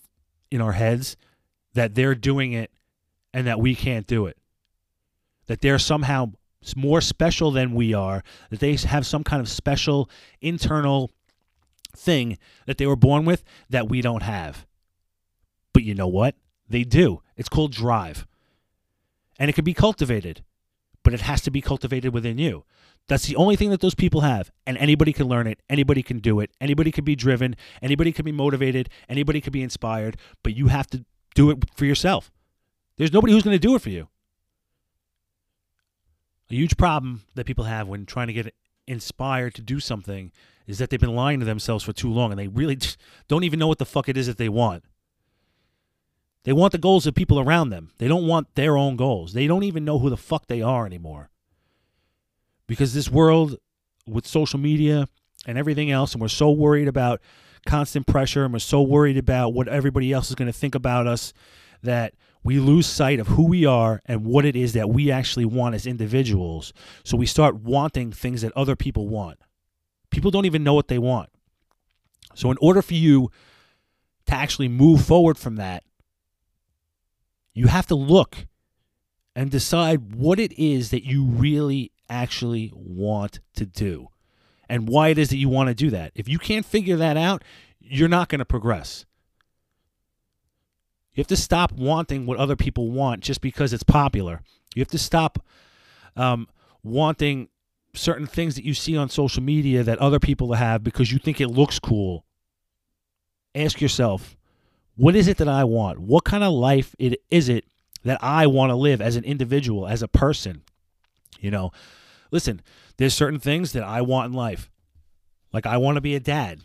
in 0.52 0.62
our 0.62 0.74
heads 0.74 1.18
that 1.80 1.96
they're 1.96 2.14
doing 2.14 2.52
it 2.52 2.72
and 3.34 3.48
that 3.48 3.60
we 3.60 3.74
can't 3.74 4.06
do 4.06 4.26
it. 4.26 4.38
That 5.48 5.62
they're 5.62 5.80
somehow 5.80 6.34
more 6.76 7.00
special 7.00 7.52
than 7.52 7.74
we 7.74 7.94
are, 7.94 8.22
that 8.50 8.60
they 8.60 8.76
have 8.76 9.06
some 9.06 9.24
kind 9.24 9.40
of 9.40 9.48
special 9.48 10.10
internal 10.42 11.10
thing 11.96 12.38
that 12.66 12.78
they 12.78 12.86
were 12.86 12.98
born 12.98 13.24
with 13.24 13.46
that 13.70 13.88
we 13.88 14.02
don't 14.02 14.24
have. 14.24 14.66
But 15.74 15.84
you 15.84 15.96
know 15.96 16.08
what? 16.08 16.36
They 16.68 16.84
do. 16.84 17.22
It's 17.38 17.48
called 17.48 17.72
drive. 17.72 18.28
And 19.40 19.50
it 19.50 19.54
can 19.54 19.64
be 19.64 19.74
cultivated, 19.74 20.44
but 21.04 21.14
it 21.14 21.22
has 21.22 21.42
to 21.44 21.52
be 21.52 21.62
cultivated 21.62 22.14
within 22.14 22.38
you. 22.38 22.66
That's 23.08 23.26
the 23.26 23.38
only 23.38 23.56
thing 23.56 23.70
that 23.70 23.80
those 23.80 23.96
people 23.96 24.22
have. 24.22 24.52
And 24.68 24.78
anybody 24.78 25.14
can 25.14 25.28
learn 25.28 25.48
it. 25.48 25.62
Anybody 25.70 26.04
can 26.04 26.20
do 26.20 26.42
it. 26.42 26.52
Anybody 26.60 26.92
can 26.92 27.06
be 27.06 27.16
driven. 27.16 27.56
Anybody 27.82 28.12
can 28.12 28.26
be 28.26 28.34
motivated. 28.34 28.90
Anybody 29.08 29.40
can 29.40 29.54
be 29.54 29.64
inspired. 29.64 30.18
But 30.44 30.56
you 30.56 30.68
have 30.68 30.88
to 30.88 31.06
do 31.40 31.50
it 31.52 31.58
for 31.76 31.86
yourself. 31.86 32.32
There's 32.98 33.14
nobody 33.14 33.34
who's 33.34 33.44
going 33.44 33.56
to 33.56 33.68
do 33.68 33.76
it 33.76 33.82
for 33.82 33.90
you 33.90 34.08
a 36.50 36.56
huge 36.56 36.78
problem 36.78 37.24
that 37.36 37.46
people 37.46 37.66
have 37.66 37.88
when 37.88 38.06
trying 38.06 38.28
to 38.28 38.34
get 38.34 38.54
inspired 38.88 39.54
to 39.56 39.62
do 39.62 39.80
something 39.80 40.32
is 40.68 40.80
that 40.80 40.90
they've 40.90 41.00
been 41.00 41.16
lying 41.16 41.40
to 41.40 41.46
themselves 41.46 41.84
for 41.84 41.94
too 41.94 42.12
long 42.12 42.32
and 42.32 42.40
they 42.40 42.48
really 42.48 42.78
don't 43.28 43.44
even 43.44 43.60
know 43.60 43.68
what 43.68 43.78
the 43.78 43.86
fuck 43.86 44.10
it 44.10 44.18
is 44.18 44.28
that 44.28 44.38
they 44.38 44.50
want. 44.50 44.84
They 46.44 46.54
want 46.54 46.72
the 46.72 46.78
goals 46.78 47.06
of 47.06 47.14
people 47.14 47.40
around 47.40 47.70
them. 47.70 47.92
They 47.98 48.08
don't 48.08 48.28
want 48.28 48.56
their 48.56 48.78
own 48.78 48.96
goals. 48.96 49.34
They 49.34 49.46
don't 49.46 49.64
even 49.64 49.86
know 49.86 50.00
who 50.00 50.10
the 50.10 50.18
fuck 50.18 50.48
they 50.48 50.62
are 50.62 50.86
anymore. 50.86 51.30
Because 52.66 52.94
this 52.94 53.10
world 53.10 53.58
with 54.08 54.26
social 54.26 54.60
media 54.60 55.08
and 55.46 55.58
everything 55.58 55.92
else, 55.92 56.14
and 56.14 56.22
we're 56.22 56.30
so 56.30 56.50
worried 56.50 56.88
about 56.88 57.22
constant 57.66 58.08
pressure 58.08 58.44
and 58.44 58.54
we're 58.54 58.60
so 58.60 58.82
worried 58.82 59.18
about 59.18 59.54
what 59.54 59.68
everybody 59.68 60.12
else 60.12 60.30
is 60.30 60.36
going 60.36 60.52
to 60.52 60.58
think 60.58 60.76
about 60.76 61.08
us 61.08 61.34
that 61.82 62.14
we 62.44 62.60
lose 62.60 62.88
sight 62.88 63.20
of 63.20 63.28
who 63.28 63.48
we 63.48 63.66
are 63.66 64.02
and 64.06 64.26
what 64.26 64.46
it 64.46 64.56
is 64.56 64.74
that 64.74 64.90
we 64.90 65.12
actually 65.12 65.46
want 65.46 65.76
as 65.76 65.86
individuals. 65.86 66.74
So 67.04 67.18
we 67.18 67.26
start 67.26 67.56
wanting 67.56 68.12
things 68.12 68.42
that 68.42 68.54
other 68.54 68.76
people 68.76 69.08
want. 69.08 69.40
People 70.10 70.32
don't 70.32 70.46
even 70.46 70.64
know 70.64 70.74
what 70.74 70.88
they 70.88 70.98
want. 70.98 71.30
So, 72.36 72.52
in 72.52 72.58
order 72.62 72.82
for 72.82 72.94
you 72.94 73.32
to 74.28 74.34
actually 74.34 74.68
move 74.68 75.04
forward 75.04 75.38
from 75.38 75.58
that, 75.58 75.84
you 77.54 77.68
have 77.68 77.88
to 77.88 77.96
look 77.96 78.48
and 79.36 79.52
decide 79.52 80.16
what 80.16 80.40
it 80.40 80.58
is 80.58 80.92
that 80.92 81.04
you 81.04 81.26
really 81.26 81.92
actually 82.10 82.72
want 82.74 83.40
to 83.56 83.66
do 83.66 84.08
and 84.70 84.88
why 84.88 85.10
it 85.10 85.18
is 85.18 85.30
that 85.30 85.38
you 85.38 85.50
want 85.50 85.68
to 85.68 85.76
do 85.76 85.90
that. 85.90 86.12
If 86.16 86.30
you 86.30 86.38
can't 86.38 86.66
figure 86.66 86.96
that 86.98 87.18
out, 87.18 87.44
you're 87.80 88.08
not 88.08 88.30
going 88.30 88.40
to 88.40 88.46
progress. 88.46 89.06
You 91.14 91.22
have 91.22 91.28
to 91.28 91.36
stop 91.36 91.72
wanting 91.72 92.26
what 92.26 92.38
other 92.38 92.56
people 92.56 92.92
want 92.92 93.22
just 93.22 93.42
because 93.42 93.74
it's 93.74 93.84
popular. 93.84 94.42
You 94.76 94.82
have 94.82 94.90
to 94.90 95.00
stop 95.00 95.44
um, 96.16 96.48
wanting 96.84 97.50
certain 97.94 98.28
things 98.28 98.56
that 98.56 98.64
you 98.64 98.74
see 98.74 98.96
on 98.96 99.10
social 99.10 99.42
media 99.42 99.84
that 99.84 99.98
other 99.98 100.20
people 100.20 100.54
have 100.54 100.84
because 100.84 101.12
you 101.12 101.18
think 101.18 101.42
it 101.42 101.48
looks 101.48 101.80
cool. 101.80 102.26
Ask 103.56 103.82
yourself, 103.82 104.38
what 104.96 105.16
is 105.16 105.28
it 105.28 105.38
that 105.38 105.48
I 105.48 105.64
want? 105.64 106.00
What 106.00 106.24
kind 106.24 106.44
of 106.44 106.54
life 106.54 106.96
it 107.00 107.20
is 107.32 107.50
it 107.50 107.66
that 108.04 108.20
I 108.22 108.48
want 108.48 108.70
to 108.70 108.76
live 108.76 109.02
as 109.02 109.16
an 109.16 109.24
individual, 109.24 109.88
as 109.88 110.04
a 110.04 110.08
person? 110.08 110.62
You 111.40 111.52
know, 111.52 111.72
listen, 112.32 112.62
there's 112.98 113.14
certain 113.14 113.40
things 113.40 113.74
that 113.74 113.84
I 113.84 114.02
want 114.02 114.28
in 114.28 114.34
life. 114.34 114.70
Like 115.54 115.66
I 115.66 115.78
want 115.78 115.96
to 115.96 116.02
be 116.02 116.16
a 116.16 116.20
dad. 116.20 116.62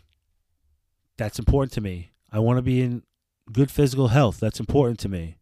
That's 1.17 1.39
important 1.39 1.71
to 1.73 1.81
me. 1.81 2.11
I 2.31 2.39
want 2.39 2.57
to 2.57 2.61
be 2.61 2.81
in 2.81 3.03
good 3.51 3.71
physical 3.71 4.09
health. 4.09 4.39
That's 4.39 4.59
important 4.59 4.99
to 4.99 5.09
me. 5.09 5.37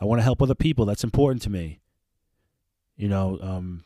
I 0.00 0.04
want 0.04 0.20
to 0.20 0.24
help 0.24 0.40
other 0.40 0.54
people. 0.54 0.84
That's 0.84 1.04
important 1.04 1.42
to 1.42 1.50
me. 1.50 1.80
You 2.96 3.08
know, 3.08 3.38
um, 3.42 3.84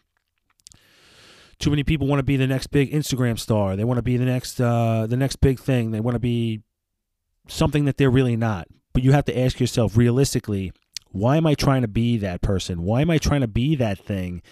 too 1.59 1.71
many 1.71 1.85
people 1.85 2.07
want 2.07 2.19
to 2.19 2.25
be 2.25 2.37
the 2.37 2.47
next 2.47 2.69
big 2.69 2.93
Instagram 2.93 3.39
star. 3.39 3.77
They 3.77 3.85
want 3.85 3.99
to 3.99 4.03
be 4.03 4.17
the 4.17 4.25
next 4.25 4.61
uh, 4.61 5.07
the 5.09 5.17
next 5.17 5.37
big 5.37 5.59
thing. 5.59 5.91
They 5.91 6.01
want 6.01 6.15
to 6.15 6.21
be 6.21 6.63
something 7.49 7.85
that 7.85 7.97
they're 7.97 8.11
really 8.11 8.37
not. 8.37 8.69
But 8.93 9.03
you 9.03 9.13
have 9.13 9.25
to 9.27 9.39
ask 9.39 9.59
yourself 9.59 9.97
realistically, 9.97 10.73
why 11.11 11.37
am 11.37 11.47
I 11.47 11.55
trying 11.55 11.83
to 11.83 11.89
be 11.89 12.19
that 12.19 12.43
person? 12.43 12.83
Why 12.83 13.01
am 13.01 13.11
I 13.11 13.19
trying 13.19 13.41
to 13.43 13.49
be 13.49 13.75
that 13.77 13.99
thing? 13.99 14.43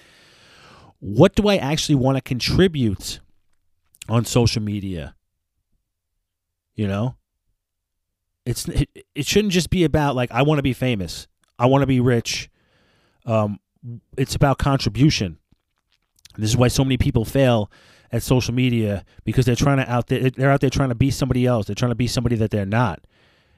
What 1.01 1.35
do 1.35 1.49
I 1.49 1.57
actually 1.57 1.97
want 1.97 2.17
to 2.17 2.23
contribute 2.23 3.21
on 4.09 4.25
social 4.25 4.63
media? 4.63 5.15
You 6.75 6.87
know? 6.87 7.17
It's 8.47 8.69
it, 8.69 8.89
it 9.15 9.27
shouldn't 9.27 9.53
just 9.53 9.71
be 9.71 9.85
about 9.85 10.17
like 10.17 10.31
I 10.31 10.43
want 10.43 10.59
to 10.59 10.63
be 10.63 10.73
famous. 10.73 11.27
I 11.59 11.67
want 11.67 11.83
to 11.83 11.87
be 11.87 12.01
rich. 12.01 12.49
Um, 13.27 13.59
it's 14.17 14.35
about 14.35 14.59
contribution. 14.59 15.39
This 16.37 16.51
is 16.51 16.57
why 16.57 16.69
so 16.69 16.85
many 16.85 16.97
people 16.97 17.25
fail 17.25 17.71
at 18.13 18.23
social 18.23 18.55
media 18.55 19.05
because 19.25 19.45
they're 19.45 19.57
trying 19.57 19.77
to 19.77 19.91
out 19.91 20.07
there 20.09 20.31
they're 20.31 20.51
out 20.51 20.61
there 20.61 20.71
trying 20.71 20.89
to 20.89 20.95
be 20.95 21.11
somebody 21.11 21.47
else. 21.47 21.67
They're 21.67 21.75
trying 21.75 21.91
to 21.91 21.97
be 21.97 22.07
somebody 22.07 22.37
that 22.37 22.51
they're 22.51 22.67
not. 22.67 23.05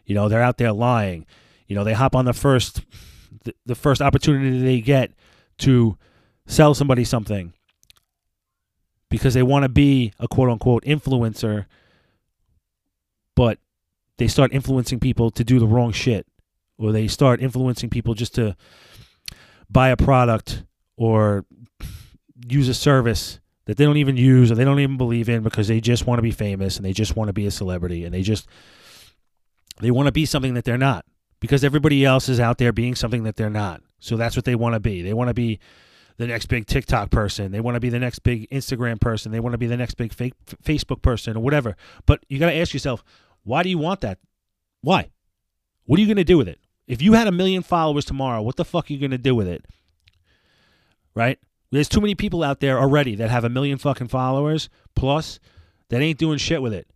You 0.04 0.14
know, 0.14 0.28
they're 0.28 0.42
out 0.42 0.58
there 0.58 0.72
lying. 0.72 1.26
You 1.68 1.76
know, 1.76 1.84
they 1.84 1.92
hop 1.92 2.14
on 2.16 2.24
the 2.24 2.32
first 2.32 2.82
the, 3.44 3.54
the 3.66 3.74
first 3.74 4.02
opportunity 4.02 4.60
they 4.60 4.80
get 4.80 5.12
to 5.58 5.96
sell 6.46 6.74
somebody 6.74 7.04
something 7.04 7.52
because 9.08 9.34
they 9.34 9.42
want 9.42 9.62
to 9.62 9.68
be 9.68 10.12
a 10.18 10.28
quote 10.28 10.48
unquote 10.48 10.84
influencer 10.84 11.66
but 13.34 13.58
they 14.18 14.28
start 14.28 14.52
influencing 14.52 15.00
people 15.00 15.30
to 15.30 15.44
do 15.44 15.58
the 15.58 15.66
wrong 15.66 15.92
shit 15.92 16.26
or 16.78 16.92
they 16.92 17.06
start 17.06 17.40
influencing 17.40 17.90
people 17.90 18.14
just 18.14 18.34
to 18.34 18.56
buy 19.70 19.88
a 19.88 19.96
product 19.96 20.64
or 20.96 21.44
use 22.48 22.68
a 22.68 22.74
service 22.74 23.40
that 23.64 23.76
they 23.76 23.84
don't 23.84 23.96
even 23.96 24.16
use 24.16 24.50
or 24.50 24.54
they 24.54 24.64
don't 24.64 24.80
even 24.80 24.96
believe 24.96 25.28
in 25.28 25.42
because 25.42 25.68
they 25.68 25.80
just 25.80 26.06
want 26.06 26.18
to 26.18 26.22
be 26.22 26.32
famous 26.32 26.76
and 26.76 26.84
they 26.84 26.92
just 26.92 27.16
want 27.16 27.28
to 27.28 27.32
be 27.32 27.46
a 27.46 27.50
celebrity 27.50 28.04
and 28.04 28.12
they 28.12 28.22
just 28.22 28.46
they 29.80 29.90
want 29.90 30.06
to 30.06 30.12
be 30.12 30.26
something 30.26 30.54
that 30.54 30.64
they're 30.64 30.76
not 30.76 31.04
because 31.40 31.64
everybody 31.64 32.04
else 32.04 32.28
is 32.28 32.38
out 32.38 32.58
there 32.58 32.72
being 32.72 32.94
something 32.94 33.24
that 33.24 33.34
they're 33.34 33.50
not. 33.50 33.82
So 33.98 34.16
that's 34.16 34.36
what 34.36 34.44
they 34.44 34.54
want 34.54 34.74
to 34.74 34.80
be. 34.80 35.02
They 35.02 35.12
want 35.12 35.28
to 35.28 35.34
be 35.34 35.58
the 36.16 36.26
next 36.26 36.46
big 36.46 36.66
TikTok 36.66 37.10
person. 37.10 37.52
They 37.52 37.60
want 37.60 37.76
to 37.76 37.80
be 37.80 37.88
the 37.88 37.98
next 37.98 38.20
big 38.20 38.48
Instagram 38.50 39.00
person. 39.00 39.32
They 39.32 39.40
want 39.40 39.52
to 39.52 39.58
be 39.58 39.66
the 39.66 39.76
next 39.76 39.94
big 39.94 40.12
fake 40.12 40.34
Facebook 40.64 41.02
person 41.02 41.36
or 41.36 41.40
whatever. 41.40 41.76
But 42.06 42.24
you 42.28 42.38
got 42.38 42.50
to 42.50 42.56
ask 42.56 42.72
yourself, 42.72 43.02
why 43.44 43.62
do 43.62 43.68
you 43.68 43.78
want 43.78 44.00
that? 44.02 44.18
Why? 44.80 45.10
What 45.84 45.98
are 45.98 46.00
you 46.00 46.06
going 46.06 46.16
to 46.16 46.24
do 46.24 46.38
with 46.38 46.48
it? 46.48 46.58
If 46.86 47.02
you 47.02 47.14
had 47.14 47.26
a 47.26 47.32
million 47.32 47.62
followers 47.62 48.04
tomorrow, 48.04 48.42
what 48.42 48.56
the 48.56 48.64
fuck 48.64 48.90
are 48.90 48.92
you 48.92 48.98
going 48.98 49.10
to 49.10 49.18
do 49.18 49.34
with 49.34 49.48
it? 49.48 49.64
Right? 51.14 51.38
There's 51.70 51.88
too 51.88 52.00
many 52.00 52.14
people 52.14 52.42
out 52.42 52.60
there 52.60 52.78
already 52.78 53.14
that 53.16 53.30
have 53.30 53.44
a 53.44 53.48
million 53.48 53.78
fucking 53.78 54.08
followers 54.08 54.68
plus 54.94 55.40
that 55.88 56.00
ain't 56.02 56.18
doing 56.18 56.38
shit 56.38 56.62
with 56.62 56.74
it. 56.74 56.88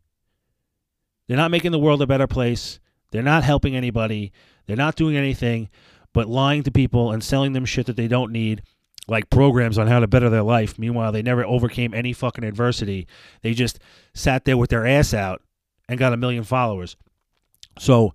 They're 1.28 1.36
not 1.36 1.50
making 1.50 1.72
the 1.72 1.78
world 1.78 2.02
a 2.02 2.06
better 2.06 2.26
place. 2.26 2.78
They're 3.10 3.22
not 3.22 3.44
helping 3.44 3.74
anybody. 3.74 4.32
They're 4.66 4.76
not 4.76 4.96
doing 4.96 5.16
anything 5.16 5.70
but 6.12 6.28
lying 6.28 6.62
to 6.62 6.70
people 6.70 7.12
and 7.12 7.22
selling 7.22 7.52
them 7.52 7.66
shit 7.66 7.84
that 7.84 7.96
they 7.96 8.08
don't 8.08 8.32
need, 8.32 8.62
like 9.08 9.30
programs 9.30 9.78
on 9.78 9.86
how 9.86 10.00
to 10.00 10.06
better 10.06 10.28
their 10.28 10.42
life. 10.42 10.78
Meanwhile, 10.78 11.12
they 11.12 11.22
never 11.22 11.44
overcame 11.44 11.94
any 11.94 12.12
fucking 12.12 12.44
adversity. 12.44 13.06
They 13.42 13.54
just 13.54 13.78
sat 14.14 14.44
there 14.44 14.56
with 14.56 14.70
their 14.70 14.86
ass 14.86 15.14
out 15.14 15.42
and 15.88 15.98
got 15.98 16.12
a 16.12 16.16
million 16.16 16.44
followers. 16.44 16.96
So, 17.78 18.14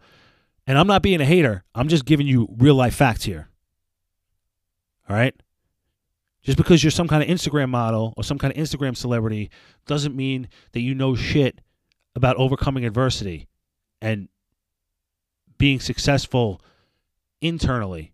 and 0.68 0.78
I'm 0.78 0.88
not 0.88 1.02
being 1.02 1.22
a 1.22 1.26
hater. 1.26 1.64
I'm 1.74 1.88
just 1.88 2.06
giving 2.06 2.28
you 2.28 2.48
real 2.58 2.76
life 2.76 2.96
facts 2.96 3.24
here. 3.24 3.50
All 5.10 5.16
right? 5.16 5.36
Just 6.44 6.58
because 6.58 6.84
you're 6.84 6.92
some 6.92 7.08
kind 7.08 7.22
of 7.22 7.30
Instagram 7.30 7.70
model 7.70 8.14
or 8.18 8.24
some 8.24 8.38
kind 8.38 8.56
of 8.56 8.62
Instagram 8.62 8.98
celebrity 8.98 9.52
doesn't 9.86 10.16
mean 10.16 10.50
that 10.72 10.82
you 10.82 10.96
know 10.96 11.16
shit 11.16 11.62
about 12.16 12.36
overcoming 12.38 12.84
adversity 12.84 13.48
and 14.02 14.28
being 15.58 15.80
successful 15.80 16.60
internally 17.42 18.14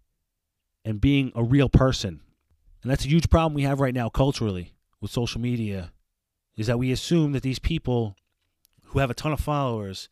and 0.84 1.00
being 1.00 1.32
a 1.36 1.44
real 1.44 1.70
person. 1.70 2.22
And 2.88 2.91
that's 2.93 3.04
a 3.04 3.10
huge 3.10 3.30
problem 3.30 3.54
we 3.54 3.63
have 3.63 3.82
right 3.82 3.93
now 3.93 4.08
culturally 4.08 4.71
with 5.02 5.12
social 5.12 5.41
media 5.41 5.91
is 6.56 6.67
that 6.67 6.80
we 6.80 6.93
assume 6.93 7.34
that 7.34 7.43
these 7.43 7.60
people 7.60 8.15
who 8.86 9.00
have 9.00 9.10
a 9.10 9.13
ton 9.13 9.34
of 9.34 9.41
followers 9.41 10.08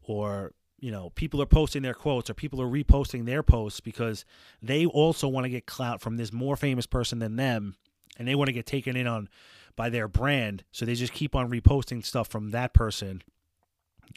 or 0.00 0.52
you 0.78 0.92
know 0.92 1.10
people 1.16 1.42
are 1.42 1.46
posting 1.46 1.82
their 1.82 1.92
quotes 1.92 2.30
or 2.30 2.34
people 2.34 2.62
are 2.62 2.68
reposting 2.68 3.26
their 3.26 3.42
posts 3.42 3.80
because 3.80 4.24
they 4.62 4.86
also 4.86 5.26
want 5.26 5.44
to 5.44 5.48
get 5.50 5.66
clout 5.66 6.00
from 6.00 6.16
this 6.16 6.32
more 6.32 6.54
famous 6.54 6.86
person 6.86 7.18
than 7.18 7.34
them 7.34 7.74
and 8.16 8.28
they 8.28 8.36
want 8.36 8.46
to 8.46 8.52
get 8.52 8.64
taken 8.64 8.94
in 8.94 9.08
on 9.08 9.28
by 9.74 9.90
their 9.90 10.06
brand 10.06 10.62
so 10.70 10.86
they 10.86 10.94
just 10.94 11.12
keep 11.12 11.34
on 11.34 11.50
reposting 11.50 12.06
stuff 12.06 12.28
from 12.28 12.52
that 12.52 12.72
person 12.72 13.24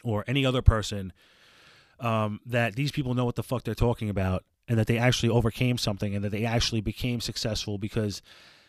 or 0.04 0.22
any 0.28 0.46
other 0.46 0.62
person 0.62 1.12
um, 1.98 2.38
that 2.46 2.76
these 2.76 2.92
people 2.92 3.14
know 3.14 3.24
what 3.24 3.34
the 3.34 3.42
fuck 3.42 3.64
they're 3.64 3.74
talking 3.74 4.08
about 4.08 4.44
and 4.68 4.78
that 4.78 4.86
they 4.86 4.98
actually 4.98 5.30
overcame 5.30 5.78
something 5.78 6.14
and 6.14 6.24
that 6.24 6.30
they 6.30 6.44
actually 6.44 6.80
became 6.80 7.20
successful 7.20 7.78
because 7.78 8.22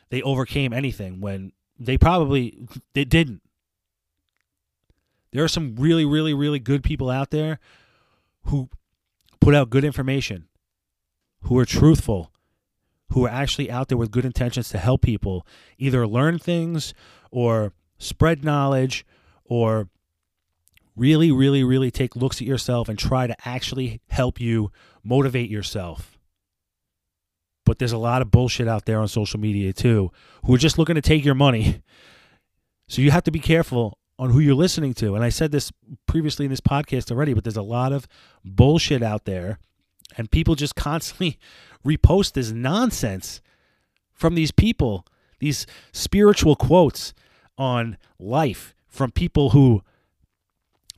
they 0.09 0.21
overcame 0.21 0.73
anything 0.73 1.21
when 1.21 1.51
they 1.77 1.97
probably 1.97 2.57
they 2.93 3.05
didn't. 3.05 3.41
There 5.31 5.43
are 5.43 5.49
some 5.49 5.75
really 5.75 6.05
really 6.05 6.33
really 6.33 6.59
good 6.59 6.83
people 6.83 7.09
out 7.09 7.31
there 7.31 7.59
who 8.45 8.69
put 9.39 9.53
out 9.53 9.69
good 9.69 9.83
information 9.83 10.47
who 11.43 11.57
are 11.57 11.65
truthful 11.65 12.31
who 13.11 13.25
are 13.25 13.29
actually 13.29 13.71
out 13.71 13.87
there 13.87 13.97
with 13.97 14.11
good 14.11 14.25
intentions 14.25 14.69
to 14.69 14.77
help 14.77 15.01
people 15.01 15.45
either 15.77 16.05
learn 16.05 16.37
things 16.37 16.93
or 17.31 17.73
spread 17.97 18.43
knowledge 18.43 19.05
or 19.45 19.89
really, 20.99 21.31
really, 21.31 21.63
really 21.63 21.89
take 21.89 22.15
looks 22.15 22.41
at 22.41 22.47
yourself 22.47 22.89
and 22.89 22.99
try 22.99 23.25
to 23.25 23.35
actually 23.47 24.01
help 24.09 24.39
you 24.39 24.71
motivate 25.03 25.49
yourself. 25.49 26.17
But 27.65 27.79
there's 27.79 27.93
a 27.93 27.97
lot 27.97 28.21
of 28.21 28.31
bullshit 28.31 28.67
out 28.67 28.85
there 28.85 28.99
on 28.99 29.07
social 29.07 29.39
media 29.39 29.71
too, 29.71 30.11
who 30.45 30.53
are 30.53 30.59
just 30.59 30.77
looking 30.77 30.95
to 30.95 31.01
take 31.01 31.23
your 31.23 31.35
money. 31.35 31.81
So 32.87 33.01
you 33.01 33.11
have 33.11 33.23
to 33.23 33.31
be 33.31 33.39
careful 33.39 33.97
on 34.17 34.31
who 34.31 34.39
you're 34.39 34.55
listening 34.55 34.93
to. 34.95 35.15
And 35.15 35.23
I 35.23 35.29
said 35.29 35.51
this 35.51 35.71
previously 36.05 36.45
in 36.45 36.51
this 36.51 36.59
podcast 36.59 37.11
already, 37.11 37.33
but 37.33 37.43
there's 37.43 37.55
a 37.55 37.61
lot 37.61 37.93
of 37.93 38.07
bullshit 38.43 39.01
out 39.01 39.25
there, 39.25 39.59
and 40.17 40.29
people 40.29 40.55
just 40.55 40.75
constantly 40.75 41.39
repost 41.85 42.33
this 42.33 42.51
nonsense 42.51 43.41
from 44.11 44.35
these 44.35 44.51
people, 44.51 45.05
these 45.39 45.65
spiritual 45.93 46.57
quotes 46.57 47.13
on 47.57 47.97
life 48.19 48.73
from 48.87 49.11
people 49.11 49.51
who 49.51 49.81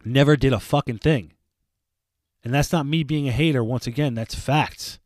never 0.05 0.35
did 0.35 0.53
a 0.53 0.59
fucking 0.59 0.99
thing. 0.99 1.33
And 2.43 2.53
that's 2.53 2.71
not 2.71 2.85
me 2.85 3.03
being 3.03 3.27
a 3.27 3.31
hater. 3.31 3.63
Once 3.63 3.87
again, 3.87 4.15
that's 4.15 4.35
facts. 4.35 4.99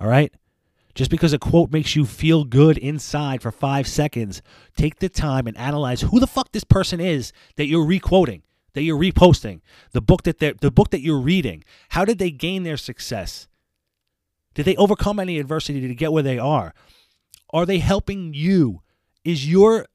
All 0.00 0.08
right? 0.08 0.32
Just 0.94 1.10
because 1.10 1.32
a 1.32 1.38
quote 1.38 1.70
makes 1.70 1.94
you 1.94 2.04
feel 2.04 2.44
good 2.44 2.76
inside 2.78 3.42
for 3.42 3.52
five 3.52 3.86
seconds, 3.86 4.42
take 4.76 4.98
the 4.98 5.08
time 5.08 5.46
and 5.46 5.56
analyze 5.56 6.00
who 6.00 6.18
the 6.18 6.26
fuck 6.26 6.50
this 6.52 6.64
person 6.64 7.00
is 7.00 7.32
that 7.56 7.66
you're 7.66 7.86
requoting, 7.86 8.42
that 8.72 8.82
you're 8.82 8.98
reposting, 8.98 9.60
the 9.92 10.00
book 10.00 10.22
that 10.24 10.38
they're, 10.38 10.54
the 10.60 10.70
book 10.70 10.90
that 10.90 11.00
you're 11.00 11.20
reading. 11.20 11.62
How 11.90 12.04
did 12.04 12.18
they 12.18 12.30
gain 12.30 12.64
their 12.64 12.76
success? 12.76 13.46
Did 14.54 14.64
they 14.64 14.76
overcome 14.76 15.20
any 15.20 15.38
adversity 15.38 15.86
to 15.86 15.94
get 15.94 16.12
where 16.12 16.22
they 16.22 16.38
are? 16.38 16.74
Are 17.50 17.64
they 17.64 17.78
helping 17.78 18.34
you? 18.34 18.82
Is 19.24 19.48
your 19.48 19.86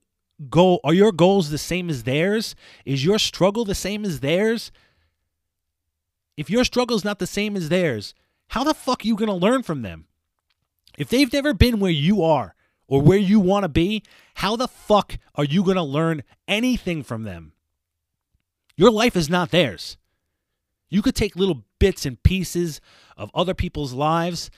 goal 0.50 0.80
are 0.84 0.94
your 0.94 1.12
goals 1.12 1.50
the 1.50 1.58
same 1.58 1.90
as 1.90 2.04
theirs? 2.04 2.56
Is 2.86 3.04
your 3.04 3.20
struggle 3.20 3.66
the 3.66 3.76
same 3.76 4.06
as 4.06 4.20
theirs? 4.20 4.72
If 6.38 6.50
your 6.50 6.64
struggle 6.64 6.96
is 6.96 7.04
not 7.04 7.20
the 7.20 7.28
same 7.28 7.56
as 7.56 7.70
theirs, 7.70 8.14
how 8.50 8.64
the 8.64 8.74
fuck 8.74 9.04
are 9.04 9.08
you 9.08 9.16
going 9.16 9.30
to 9.30 9.36
learn 9.36 9.64
from 9.64 9.82
them? 9.82 10.06
If 10.98 11.10
they've 11.10 11.32
never 11.32 11.54
been 11.54 11.80
where 11.80 11.92
you 11.92 12.24
are 12.24 12.56
or 12.88 13.02
where 13.02 13.18
you 13.18 13.40
want 13.40 13.64
to 13.64 13.70
be, 13.70 14.04
how 14.36 14.56
the 14.56 14.68
fuck 14.68 15.18
are 15.36 15.44
you 15.44 15.64
going 15.64 15.78
to 15.78 15.84
learn 15.84 16.24
anything 16.48 17.04
from 17.04 17.24
them? 17.24 17.54
Your 18.76 18.92
life 18.92 19.16
is 19.16 19.30
not 19.30 19.52
theirs. 19.52 19.98
You 20.90 21.02
could 21.02 21.16
take 21.16 21.36
little 21.36 21.64
bits 21.80 22.06
and 22.06 22.22
pieces 22.22 22.82
of 23.18 23.32
other 23.34 23.54
people's 23.54 23.94
lives 23.94 24.52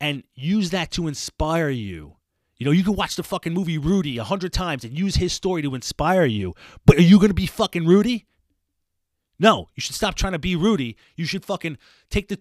and 0.00 0.24
use 0.34 0.70
that 0.70 0.90
to 0.92 1.06
inspire 1.06 1.70
you 1.70 2.16
you 2.62 2.64
know, 2.64 2.70
you 2.70 2.84
can 2.84 2.94
watch 2.94 3.16
the 3.16 3.24
fucking 3.24 3.52
movie 3.52 3.76
Rudy 3.76 4.18
a 4.18 4.22
hundred 4.22 4.52
times 4.52 4.84
and 4.84 4.96
use 4.96 5.16
his 5.16 5.32
story 5.32 5.62
to 5.62 5.74
inspire 5.74 6.24
you, 6.24 6.54
but 6.86 6.96
are 6.96 7.02
you 7.02 7.18
going 7.18 7.30
to 7.30 7.34
be 7.34 7.46
fucking 7.46 7.86
Rudy? 7.86 8.28
No, 9.40 9.68
you 9.74 9.80
should 9.80 9.96
stop 9.96 10.14
trying 10.14 10.34
to 10.34 10.38
be 10.38 10.54
Rudy. 10.54 10.96
You 11.16 11.24
should 11.24 11.44
fucking 11.44 11.76
take 12.08 12.28
the 12.28 12.40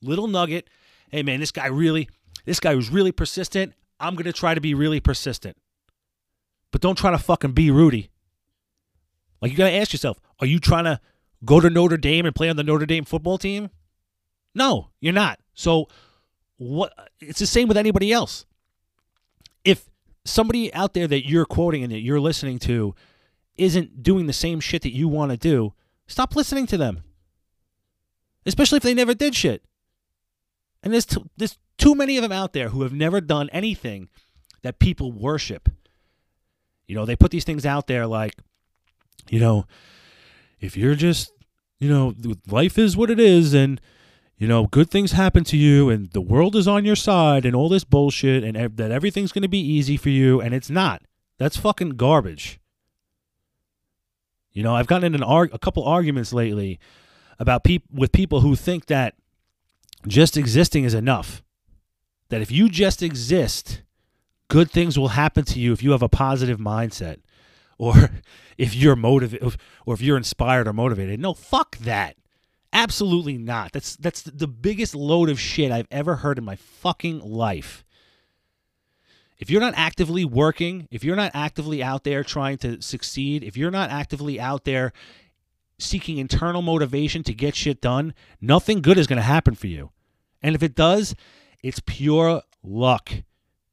little 0.00 0.28
nugget. 0.28 0.70
Hey, 1.10 1.24
man, 1.24 1.40
this 1.40 1.50
guy 1.50 1.66
really, 1.66 2.08
this 2.44 2.60
guy 2.60 2.76
was 2.76 2.90
really 2.90 3.10
persistent. 3.10 3.72
I'm 3.98 4.14
going 4.14 4.26
to 4.26 4.32
try 4.32 4.54
to 4.54 4.60
be 4.60 4.72
really 4.72 5.00
persistent. 5.00 5.56
But 6.70 6.80
don't 6.80 6.96
try 6.96 7.10
to 7.10 7.18
fucking 7.18 7.54
be 7.54 7.72
Rudy. 7.72 8.10
Like, 9.42 9.50
you 9.50 9.58
got 9.58 9.64
to 9.64 9.74
ask 9.74 9.92
yourself 9.92 10.20
are 10.38 10.46
you 10.46 10.60
trying 10.60 10.84
to 10.84 11.00
go 11.44 11.58
to 11.58 11.68
Notre 11.68 11.96
Dame 11.96 12.24
and 12.24 12.36
play 12.36 12.50
on 12.50 12.54
the 12.54 12.62
Notre 12.62 12.86
Dame 12.86 13.04
football 13.04 13.38
team? 13.38 13.70
No, 14.54 14.90
you're 15.00 15.12
not. 15.12 15.40
So, 15.54 15.88
what? 16.56 16.92
It's 17.18 17.40
the 17.40 17.48
same 17.48 17.66
with 17.66 17.76
anybody 17.76 18.12
else 18.12 18.46
if 19.64 19.88
somebody 20.24 20.72
out 20.74 20.94
there 20.94 21.06
that 21.06 21.28
you're 21.28 21.44
quoting 21.44 21.82
and 21.82 21.92
that 21.92 22.00
you're 22.00 22.20
listening 22.20 22.58
to 22.60 22.94
isn't 23.56 24.02
doing 24.02 24.26
the 24.26 24.32
same 24.32 24.60
shit 24.60 24.82
that 24.82 24.94
you 24.94 25.08
want 25.08 25.30
to 25.30 25.36
do, 25.36 25.74
stop 26.06 26.36
listening 26.36 26.66
to 26.66 26.76
them. 26.76 27.02
Especially 28.46 28.76
if 28.76 28.82
they 28.82 28.94
never 28.94 29.14
did 29.14 29.34
shit. 29.34 29.64
And 30.82 30.92
there's 30.92 31.06
t- 31.06 31.24
there's 31.36 31.58
too 31.78 31.94
many 31.94 32.16
of 32.16 32.22
them 32.22 32.32
out 32.32 32.52
there 32.52 32.68
who 32.68 32.82
have 32.82 32.92
never 32.92 33.20
done 33.20 33.48
anything 33.50 34.08
that 34.62 34.78
people 34.78 35.12
worship. 35.12 35.68
You 36.86 36.94
know, 36.94 37.06
they 37.06 37.16
put 37.16 37.30
these 37.30 37.44
things 37.44 37.64
out 37.64 37.86
there 37.86 38.06
like, 38.06 38.34
you 39.30 39.40
know, 39.40 39.66
if 40.60 40.76
you're 40.76 40.94
just, 40.94 41.32
you 41.80 41.88
know, 41.88 42.14
life 42.48 42.76
is 42.76 42.96
what 42.96 43.10
it 43.10 43.18
is 43.18 43.54
and 43.54 43.80
you 44.36 44.48
know, 44.48 44.66
good 44.66 44.90
things 44.90 45.12
happen 45.12 45.44
to 45.44 45.56
you 45.56 45.88
and 45.90 46.10
the 46.10 46.20
world 46.20 46.56
is 46.56 46.66
on 46.66 46.84
your 46.84 46.96
side 46.96 47.44
and 47.46 47.54
all 47.54 47.68
this 47.68 47.84
bullshit 47.84 48.42
and 48.42 48.56
ev- 48.56 48.76
that 48.76 48.90
everything's 48.90 49.32
going 49.32 49.42
to 49.42 49.48
be 49.48 49.60
easy 49.60 49.96
for 49.96 50.10
you 50.10 50.40
and 50.40 50.54
it's 50.54 50.70
not. 50.70 51.02
That's 51.38 51.56
fucking 51.56 51.90
garbage. 51.90 52.60
You 54.52 54.62
know, 54.62 54.74
I've 54.74 54.86
gotten 54.86 55.04
in 55.04 55.14
an 55.14 55.22
arg- 55.22 55.54
a 55.54 55.58
couple 55.58 55.84
arguments 55.84 56.32
lately 56.32 56.78
about 57.38 57.64
people 57.64 57.88
with 57.92 58.12
people 58.12 58.40
who 58.40 58.54
think 58.54 58.86
that 58.86 59.14
just 60.06 60.36
existing 60.36 60.84
is 60.84 60.94
enough. 60.94 61.42
That 62.28 62.40
if 62.40 62.50
you 62.50 62.68
just 62.68 63.02
exist, 63.02 63.82
good 64.48 64.70
things 64.70 64.98
will 64.98 65.08
happen 65.08 65.44
to 65.46 65.60
you 65.60 65.72
if 65.72 65.82
you 65.82 65.92
have 65.92 66.02
a 66.02 66.08
positive 66.08 66.58
mindset 66.58 67.18
or 67.78 68.10
if 68.58 68.74
you're 68.74 68.96
motivated 68.96 69.58
or 69.86 69.94
if 69.94 70.00
you're 70.00 70.16
inspired 70.16 70.66
or 70.66 70.72
motivated. 70.72 71.20
No, 71.20 71.34
fuck 71.34 71.76
that. 71.78 72.16
Absolutely 72.74 73.38
not. 73.38 73.70
That's 73.72 73.94
that's 73.96 74.22
the 74.22 74.48
biggest 74.48 74.96
load 74.96 75.30
of 75.30 75.38
shit 75.38 75.70
I've 75.70 75.86
ever 75.92 76.16
heard 76.16 76.38
in 76.38 76.44
my 76.44 76.56
fucking 76.56 77.20
life. 77.20 77.84
If 79.38 79.48
you're 79.48 79.60
not 79.60 79.74
actively 79.76 80.24
working, 80.24 80.88
if 80.90 81.04
you're 81.04 81.16
not 81.16 81.30
actively 81.34 81.82
out 81.82 82.02
there 82.02 82.24
trying 82.24 82.58
to 82.58 82.82
succeed, 82.82 83.44
if 83.44 83.56
you're 83.56 83.70
not 83.70 83.90
actively 83.90 84.40
out 84.40 84.64
there 84.64 84.92
seeking 85.78 86.18
internal 86.18 86.62
motivation 86.62 87.22
to 87.24 87.34
get 87.34 87.54
shit 87.54 87.80
done, 87.80 88.12
nothing 88.40 88.82
good 88.82 88.98
is 88.98 89.06
going 89.06 89.18
to 89.18 89.22
happen 89.22 89.54
for 89.54 89.66
you. 89.68 89.90
And 90.42 90.54
if 90.54 90.62
it 90.62 90.74
does, 90.74 91.14
it's 91.62 91.80
pure 91.84 92.42
luck. 92.62 93.10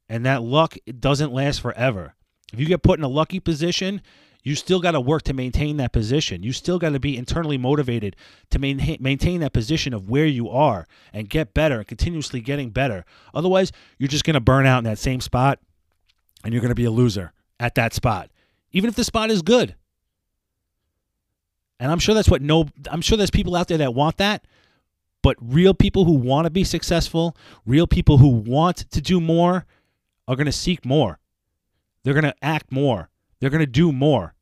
And 0.08 0.26
that 0.26 0.42
luck 0.42 0.76
doesn't 0.98 1.32
last 1.32 1.60
forever. 1.60 2.14
If 2.52 2.60
you 2.60 2.66
get 2.66 2.82
put 2.82 2.98
in 2.98 3.04
a 3.04 3.08
lucky 3.08 3.40
position, 3.40 4.02
you 4.42 4.56
still 4.56 4.80
got 4.80 4.92
to 4.92 5.00
work 5.00 5.22
to 5.22 5.32
maintain 5.32 5.76
that 5.76 5.92
position. 5.92 6.42
You 6.42 6.52
still 6.52 6.78
got 6.78 6.90
to 6.90 7.00
be 7.00 7.16
internally 7.16 7.58
motivated 7.58 8.16
to 8.50 8.58
maintain 8.58 9.40
that 9.40 9.52
position 9.52 9.94
of 9.94 10.10
where 10.10 10.26
you 10.26 10.48
are 10.50 10.86
and 11.12 11.28
get 11.28 11.54
better 11.54 11.78
and 11.78 11.86
continuously 11.86 12.40
getting 12.40 12.70
better. 12.70 13.04
Otherwise, 13.34 13.70
you're 13.98 14.08
just 14.08 14.24
going 14.24 14.34
to 14.34 14.40
burn 14.40 14.66
out 14.66 14.78
in 14.78 14.84
that 14.84 14.98
same 14.98 15.20
spot 15.20 15.60
and 16.44 16.52
you're 16.52 16.60
going 16.60 16.70
to 16.70 16.74
be 16.74 16.84
a 16.84 16.90
loser 16.90 17.32
at 17.60 17.76
that 17.76 17.94
spot. 17.94 18.30
Even 18.72 18.88
if 18.88 18.96
the 18.96 19.04
spot 19.04 19.30
is 19.30 19.42
good. 19.42 19.76
And 21.78 21.90
I'm 21.90 21.98
sure 21.98 22.14
that's 22.14 22.30
what 22.30 22.42
no 22.42 22.66
I'm 22.90 23.00
sure 23.00 23.18
there's 23.18 23.30
people 23.30 23.56
out 23.56 23.68
there 23.68 23.78
that 23.78 23.94
want 23.94 24.16
that. 24.18 24.46
But 25.22 25.36
real 25.40 25.74
people 25.74 26.04
who 26.04 26.12
want 26.12 26.46
to 26.46 26.50
be 26.50 26.64
successful, 26.64 27.36
real 27.64 27.86
people 27.86 28.18
who 28.18 28.28
want 28.28 28.78
to 28.90 29.00
do 29.00 29.20
more 29.20 29.66
are 30.26 30.36
going 30.36 30.46
to 30.46 30.52
seek 30.52 30.84
more. 30.84 31.18
They're 32.02 32.14
going 32.14 32.24
to 32.24 32.34
act 32.42 32.72
more. 32.72 33.08
They're 33.42 33.50
going 33.50 33.58
to 33.58 33.66
do 33.66 33.90
more. 33.90 34.34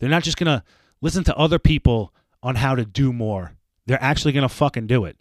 They're 0.00 0.10
not 0.10 0.24
just 0.24 0.36
going 0.36 0.48
to 0.48 0.64
listen 1.00 1.22
to 1.22 1.36
other 1.36 1.60
people 1.60 2.12
on 2.42 2.56
how 2.56 2.74
to 2.74 2.84
do 2.84 3.12
more. 3.12 3.52
They're 3.86 4.02
actually 4.02 4.32
going 4.32 4.42
to 4.42 4.52
fucking 4.52 4.88
do 4.88 5.04
it. 5.04 5.16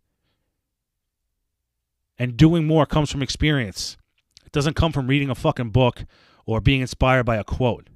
And 2.17 2.35
doing 2.35 2.65
more 2.65 2.87
comes 2.87 3.11
from 3.11 3.21
experience. 3.21 3.95
It 4.43 4.51
doesn't 4.51 4.75
come 4.75 4.91
from 4.91 5.05
reading 5.05 5.29
a 5.29 5.35
fucking 5.35 5.69
book 5.69 6.03
or 6.47 6.59
being 6.59 6.81
inspired 6.81 7.25
by 7.27 7.35
a 7.35 7.43
quote, 7.43 7.91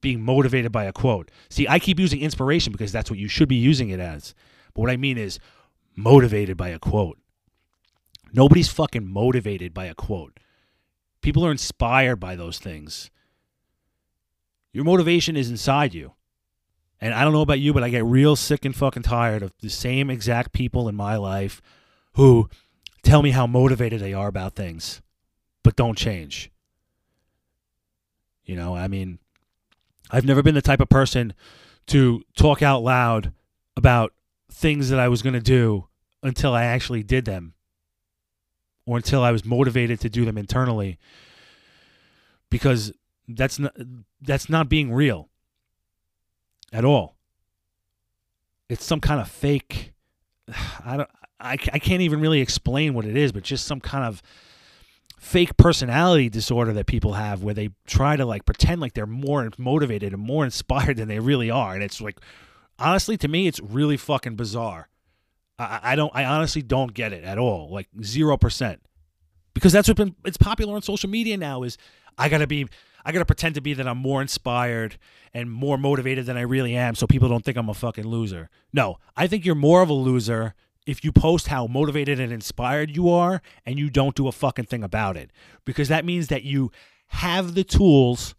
being 0.00 0.22
motivated 0.22 0.72
by 0.72 0.84
a 0.84 0.92
quote. 0.92 1.30
See, 1.50 1.68
I 1.68 1.78
keep 1.78 2.00
using 2.00 2.22
inspiration 2.22 2.72
because 2.72 2.92
that's 2.92 3.10
what 3.10 3.18
you 3.18 3.28
should 3.28 3.50
be 3.50 3.56
using 3.56 3.90
it 3.90 4.00
as. 4.00 4.34
But 4.72 4.80
what 4.80 4.90
I 4.90 4.96
mean 4.96 5.18
is 5.18 5.38
motivated 5.94 6.56
by 6.56 6.70
a 6.70 6.78
quote. 6.78 7.18
Nobody's 8.32 8.68
fucking 8.70 9.06
motivated 9.06 9.74
by 9.74 9.84
a 9.84 9.94
quote. 9.94 10.40
People 11.20 11.44
are 11.44 11.52
inspired 11.52 12.16
by 12.16 12.36
those 12.36 12.58
things. 12.58 13.10
Your 14.76 14.84
motivation 14.84 15.38
is 15.38 15.48
inside 15.48 15.94
you. 15.94 16.12
And 17.00 17.14
I 17.14 17.24
don't 17.24 17.32
know 17.32 17.40
about 17.40 17.60
you, 17.60 17.72
but 17.72 17.82
I 17.82 17.88
get 17.88 18.04
real 18.04 18.36
sick 18.36 18.66
and 18.66 18.76
fucking 18.76 19.04
tired 19.04 19.42
of 19.42 19.54
the 19.62 19.70
same 19.70 20.10
exact 20.10 20.52
people 20.52 20.86
in 20.86 20.94
my 20.94 21.16
life 21.16 21.62
who 22.16 22.50
tell 23.02 23.22
me 23.22 23.30
how 23.30 23.46
motivated 23.46 24.02
they 24.02 24.12
are 24.12 24.28
about 24.28 24.54
things, 24.54 25.00
but 25.62 25.76
don't 25.76 25.96
change. 25.96 26.50
You 28.44 28.54
know, 28.54 28.76
I 28.76 28.86
mean, 28.86 29.18
I've 30.10 30.26
never 30.26 30.42
been 30.42 30.54
the 30.54 30.60
type 30.60 30.80
of 30.80 30.90
person 30.90 31.32
to 31.86 32.22
talk 32.36 32.60
out 32.60 32.82
loud 32.82 33.32
about 33.78 34.12
things 34.52 34.90
that 34.90 35.00
I 35.00 35.08
was 35.08 35.22
going 35.22 35.32
to 35.32 35.40
do 35.40 35.86
until 36.22 36.52
I 36.52 36.64
actually 36.64 37.02
did 37.02 37.24
them 37.24 37.54
or 38.84 38.98
until 38.98 39.22
I 39.22 39.32
was 39.32 39.42
motivated 39.42 40.00
to 40.00 40.10
do 40.10 40.26
them 40.26 40.36
internally 40.36 40.98
because 42.50 42.92
that's 43.28 43.58
not 43.58 43.74
that's 44.20 44.48
not 44.48 44.68
being 44.68 44.92
real 44.92 45.28
at 46.72 46.84
all. 46.84 47.16
It's 48.68 48.84
some 48.84 49.00
kind 49.00 49.20
of 49.20 49.28
fake. 49.28 49.92
I 50.84 50.96
don't. 50.96 51.10
I, 51.38 51.52
I 51.52 51.78
can't 51.78 52.00
even 52.00 52.20
really 52.20 52.40
explain 52.40 52.94
what 52.94 53.04
it 53.04 53.14
is, 53.14 53.30
but 53.30 53.42
just 53.42 53.66
some 53.66 53.78
kind 53.78 54.04
of 54.04 54.22
fake 55.18 55.56
personality 55.56 56.28
disorder 56.28 56.72
that 56.72 56.86
people 56.86 57.14
have 57.14 57.42
where 57.42 57.52
they 57.52 57.70
try 57.86 58.16
to 58.16 58.24
like 58.24 58.46
pretend 58.46 58.80
like 58.80 58.94
they're 58.94 59.06
more 59.06 59.50
motivated 59.58 60.12
and 60.12 60.22
more 60.22 60.44
inspired 60.46 60.96
than 60.96 61.08
they 61.08 61.18
really 61.18 61.50
are. 61.50 61.74
And 61.74 61.82
it's 61.82 62.00
like, 62.00 62.18
honestly, 62.78 63.16
to 63.18 63.28
me, 63.28 63.46
it's 63.46 63.60
really 63.60 63.96
fucking 63.96 64.36
bizarre. 64.36 64.88
I, 65.58 65.80
I 65.82 65.96
don't, 65.96 66.12
I 66.14 66.24
honestly 66.24 66.62
don't 66.62 66.94
get 66.94 67.12
it 67.12 67.24
at 67.24 67.38
all. 67.38 67.70
Like 67.70 67.88
0%. 67.98 68.78
Because 69.52 69.72
that's 69.72 69.88
what 69.88 69.96
been, 69.96 70.14
it's 70.24 70.36
popular 70.36 70.74
on 70.74 70.82
social 70.82 71.08
media 71.08 71.36
now 71.36 71.62
is 71.62 71.78
I 72.18 72.28
gotta 72.28 72.46
be 72.46 72.66
I 73.06 73.12
got 73.12 73.20
to 73.20 73.24
pretend 73.24 73.54
to 73.54 73.60
be 73.60 73.72
that 73.72 73.86
I'm 73.86 73.98
more 73.98 74.20
inspired 74.20 74.98
and 75.32 75.48
more 75.48 75.78
motivated 75.78 76.26
than 76.26 76.36
I 76.36 76.40
really 76.40 76.74
am 76.74 76.96
so 76.96 77.06
people 77.06 77.28
don't 77.28 77.44
think 77.44 77.56
I'm 77.56 77.68
a 77.68 77.74
fucking 77.74 78.04
loser. 78.04 78.50
No, 78.72 78.98
I 79.16 79.28
think 79.28 79.44
you're 79.44 79.54
more 79.54 79.80
of 79.80 79.88
a 79.88 79.94
loser 79.94 80.54
if 80.88 81.04
you 81.04 81.12
post 81.12 81.46
how 81.46 81.68
motivated 81.68 82.18
and 82.18 82.32
inspired 82.32 82.96
you 82.96 83.08
are 83.08 83.42
and 83.64 83.78
you 83.78 83.90
don't 83.90 84.16
do 84.16 84.26
a 84.26 84.32
fucking 84.32 84.64
thing 84.64 84.82
about 84.82 85.16
it. 85.16 85.30
Because 85.64 85.86
that 85.86 86.04
means 86.04 86.26
that 86.28 86.42
you 86.42 86.72
have 87.08 87.54
the 87.54 87.62
tools 87.62 88.34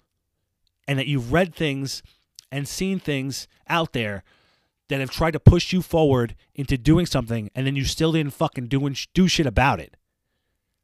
and 0.86 1.00
that 1.00 1.08
you've 1.08 1.32
read 1.32 1.56
things 1.56 2.04
and 2.52 2.68
seen 2.68 3.00
things 3.00 3.48
out 3.70 3.94
there 3.94 4.26
that 4.90 5.00
have 5.00 5.12
tried 5.12 5.32
to 5.32 5.40
push 5.40 5.72
you 5.72 5.82
forward 5.82 6.36
into 6.56 6.78
doing 6.78 7.06
something 7.06 7.50
and 7.56 7.66
then 7.66 7.78
you 7.78 7.86
still 7.86 8.12
didn't 8.12 8.34
fucking 8.34 8.68
do, 8.68 8.94
do 9.14 9.30
shit 9.30 9.46
about 9.46 9.80
it. 9.80 9.96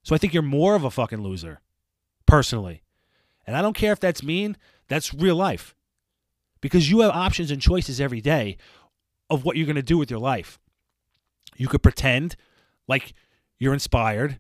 So 0.03 0.15
I 0.15 0.17
think 0.17 0.33
you're 0.33 0.41
more 0.41 0.75
of 0.75 0.85
a 0.85 0.91
fucking 0.91 1.21
loser, 1.21 1.59
personally. 2.25 2.82
And 3.45 3.55
I 3.55 3.61
don't 3.61 3.75
care 3.75 3.91
if 3.91 3.99
that's 3.99 4.23
mean, 4.23 4.57
that's 4.87 5.13
real 5.13 5.35
life. 5.35 5.75
Because 6.61 6.89
you 6.89 7.01
have 7.01 7.11
options 7.11 7.51
and 7.51 7.61
choices 7.61 7.99
every 7.99 8.21
day 8.21 8.57
of 9.29 9.43
what 9.43 9.57
you're 9.57 9.65
going 9.65 9.75
to 9.75 9.81
do 9.81 9.97
with 9.97 10.09
your 10.09 10.19
life. 10.19 10.59
You 11.57 11.67
could 11.67 11.83
pretend 11.83 12.35
like 12.87 13.13
you're 13.59 13.73
inspired 13.73 14.39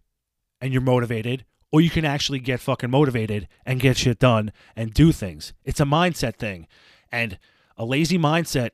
and 0.61 0.71
you're 0.71 0.81
motivated, 0.81 1.45
or 1.71 1.81
you 1.81 1.89
can 1.89 2.05
actually 2.05 2.39
get 2.39 2.59
fucking 2.59 2.89
motivated 2.89 3.47
and 3.65 3.79
get 3.79 3.97
shit 3.97 4.19
done 4.19 4.51
and 4.75 4.93
do 4.93 5.11
things. 5.11 5.53
It's 5.63 5.79
a 5.79 5.85
mindset 5.85 6.35
thing. 6.35 6.67
And 7.11 7.37
a 7.77 7.85
lazy 7.85 8.17
mindset 8.17 8.69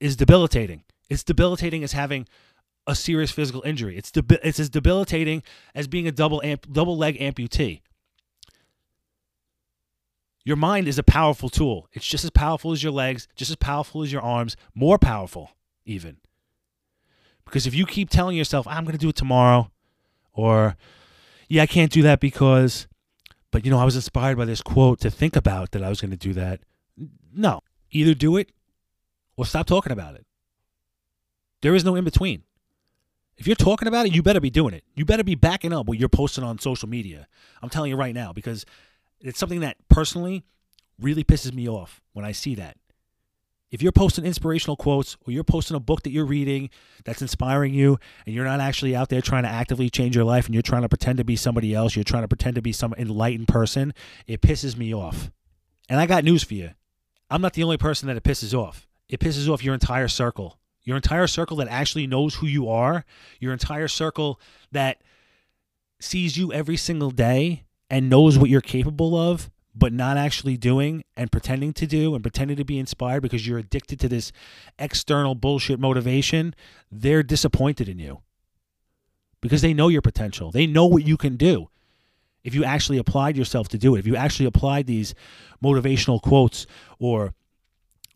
is 0.00 0.16
debilitating. 0.16 0.84
It's 1.10 1.24
debilitating 1.24 1.82
as 1.84 1.92
having 1.92 2.26
a 2.86 2.94
serious 2.94 3.30
physical 3.30 3.62
injury. 3.62 3.96
It's 3.98 4.10
debi- 4.10 4.38
it's 4.42 4.58
as 4.58 4.70
debilitating 4.70 5.42
as 5.74 5.86
being 5.86 6.08
a 6.08 6.12
double 6.12 6.40
amp- 6.42 6.72
double 6.72 6.96
leg 6.96 7.18
amputee. 7.18 7.82
Your 10.48 10.56
mind 10.56 10.88
is 10.88 10.98
a 10.98 11.02
powerful 11.02 11.50
tool. 11.50 11.90
It's 11.92 12.06
just 12.06 12.24
as 12.24 12.30
powerful 12.30 12.72
as 12.72 12.82
your 12.82 12.90
legs, 12.90 13.28
just 13.36 13.50
as 13.50 13.56
powerful 13.56 14.02
as 14.02 14.10
your 14.10 14.22
arms, 14.22 14.56
more 14.74 14.98
powerful, 14.98 15.50
even. 15.84 16.16
Because 17.44 17.66
if 17.66 17.74
you 17.74 17.84
keep 17.84 18.08
telling 18.08 18.34
yourself, 18.34 18.66
I'm 18.66 18.84
going 18.84 18.96
to 18.96 18.98
do 18.98 19.10
it 19.10 19.14
tomorrow, 19.14 19.70
or, 20.32 20.78
yeah, 21.50 21.64
I 21.64 21.66
can't 21.66 21.92
do 21.92 22.00
that 22.00 22.18
because, 22.18 22.88
but 23.50 23.66
you 23.66 23.70
know, 23.70 23.78
I 23.78 23.84
was 23.84 23.94
inspired 23.94 24.38
by 24.38 24.46
this 24.46 24.62
quote 24.62 25.00
to 25.00 25.10
think 25.10 25.36
about 25.36 25.72
that 25.72 25.84
I 25.84 25.90
was 25.90 26.00
going 26.00 26.12
to 26.12 26.16
do 26.16 26.32
that. 26.32 26.60
No, 27.30 27.60
either 27.90 28.14
do 28.14 28.38
it 28.38 28.50
or 29.36 29.44
stop 29.44 29.66
talking 29.66 29.92
about 29.92 30.14
it. 30.14 30.24
There 31.60 31.74
is 31.74 31.84
no 31.84 31.94
in 31.94 32.04
between. 32.04 32.44
If 33.36 33.46
you're 33.46 33.54
talking 33.54 33.86
about 33.86 34.06
it, 34.06 34.14
you 34.14 34.22
better 34.22 34.40
be 34.40 34.48
doing 34.48 34.72
it. 34.72 34.84
You 34.94 35.04
better 35.04 35.24
be 35.24 35.34
backing 35.34 35.74
up 35.74 35.84
what 35.84 35.98
you're 35.98 36.08
posting 36.08 36.42
on 36.42 36.58
social 36.58 36.88
media. 36.88 37.28
I'm 37.60 37.68
telling 37.68 37.90
you 37.90 37.98
right 37.98 38.14
now 38.14 38.32
because 38.32 38.64
it's 39.20 39.38
something 39.38 39.60
that 39.60 39.76
personally 39.88 40.44
really 41.00 41.24
pisses 41.24 41.52
me 41.52 41.68
off 41.68 42.00
when 42.12 42.24
I 42.24 42.32
see 42.32 42.54
that. 42.56 42.76
If 43.70 43.82
you're 43.82 43.92
posting 43.92 44.24
inspirational 44.24 44.76
quotes 44.76 45.16
or 45.26 45.32
you're 45.32 45.44
posting 45.44 45.76
a 45.76 45.80
book 45.80 46.02
that 46.04 46.10
you're 46.10 46.24
reading 46.24 46.70
that's 47.04 47.20
inspiring 47.20 47.74
you 47.74 47.98
and 48.24 48.34
you're 48.34 48.46
not 48.46 48.60
actually 48.60 48.96
out 48.96 49.10
there 49.10 49.20
trying 49.20 49.42
to 49.42 49.48
actively 49.50 49.90
change 49.90 50.16
your 50.16 50.24
life 50.24 50.46
and 50.46 50.54
you're 50.54 50.62
trying 50.62 50.82
to 50.82 50.88
pretend 50.88 51.18
to 51.18 51.24
be 51.24 51.36
somebody 51.36 51.74
else, 51.74 51.94
you're 51.94 52.04
trying 52.04 52.22
to 52.22 52.28
pretend 52.28 52.54
to 52.54 52.62
be 52.62 52.72
some 52.72 52.94
enlightened 52.96 53.48
person, 53.48 53.92
it 54.26 54.40
pisses 54.40 54.76
me 54.76 54.94
off. 54.94 55.30
And 55.88 56.00
I 56.00 56.06
got 56.06 56.24
news 56.24 56.42
for 56.42 56.54
you. 56.54 56.70
I'm 57.30 57.42
not 57.42 57.52
the 57.52 57.62
only 57.62 57.76
person 57.76 58.08
that 58.08 58.16
it 58.16 58.22
pisses 58.22 58.54
off. 58.54 58.88
It 59.08 59.20
pisses 59.20 59.48
off 59.52 59.62
your 59.62 59.74
entire 59.74 60.08
circle. 60.08 60.58
Your 60.84 60.96
entire 60.96 61.26
circle 61.26 61.58
that 61.58 61.68
actually 61.68 62.06
knows 62.06 62.36
who 62.36 62.46
you 62.46 62.70
are, 62.70 63.04
your 63.40 63.52
entire 63.52 63.88
circle 63.88 64.40
that 64.72 65.02
sees 66.00 66.38
you 66.38 66.52
every 66.52 66.78
single 66.78 67.10
day 67.10 67.64
and 67.90 68.10
knows 68.10 68.38
what 68.38 68.50
you're 68.50 68.60
capable 68.60 69.16
of, 69.16 69.50
but 69.74 69.92
not 69.92 70.16
actually 70.16 70.56
doing 70.56 71.04
and 71.16 71.30
pretending 71.30 71.72
to 71.72 71.86
do 71.86 72.14
and 72.14 72.22
pretending 72.22 72.56
to 72.56 72.64
be 72.64 72.78
inspired 72.78 73.20
because 73.20 73.46
you're 73.46 73.58
addicted 73.58 74.00
to 74.00 74.08
this 74.08 74.32
external 74.78 75.34
bullshit 75.34 75.78
motivation, 75.78 76.54
they're 76.90 77.22
disappointed 77.22 77.88
in 77.88 77.98
you 77.98 78.20
because 79.40 79.62
they 79.62 79.72
know 79.72 79.88
your 79.88 80.02
potential. 80.02 80.50
They 80.50 80.66
know 80.66 80.86
what 80.86 81.06
you 81.06 81.16
can 81.16 81.36
do. 81.36 81.68
If 82.42 82.54
you 82.54 82.64
actually 82.64 82.98
applied 82.98 83.36
yourself 83.36 83.68
to 83.68 83.78
do 83.78 83.94
it, 83.94 84.00
if 84.00 84.06
you 84.06 84.16
actually 84.16 84.46
applied 84.46 84.86
these 84.86 85.14
motivational 85.62 86.20
quotes 86.20 86.66
or 86.98 87.34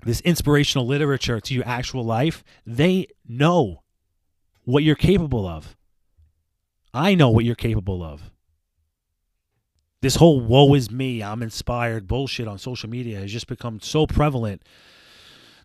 this 0.05 0.21
inspirational 0.23 0.87
literature 0.87 1.41
to 1.41 1.55
your 1.55 1.67
actual 1.67 2.05
life, 2.05 2.43
they 2.67 3.07
know 3.29 3.83
what 4.65 4.83
you're 4.83 4.97
capable 4.97 5.47
of. 5.47 5.77
I 6.95 7.15
know 7.15 7.31
what 7.31 7.45
you're 7.45 7.55
capable 7.55 8.03
of 8.03 8.33
this 10.03 10.17
whole 10.17 10.41
woe 10.41 10.75
is 10.75 10.91
me, 10.91 11.23
I'm 11.23 11.43
inspired 11.43 12.09
bullshit 12.09 12.49
on 12.49 12.59
social 12.59 12.91
media 12.91 13.21
has 13.21 13.33
just 13.33 13.47
become 13.47 13.81
so 13.81 14.07
prevalent 14.07 14.63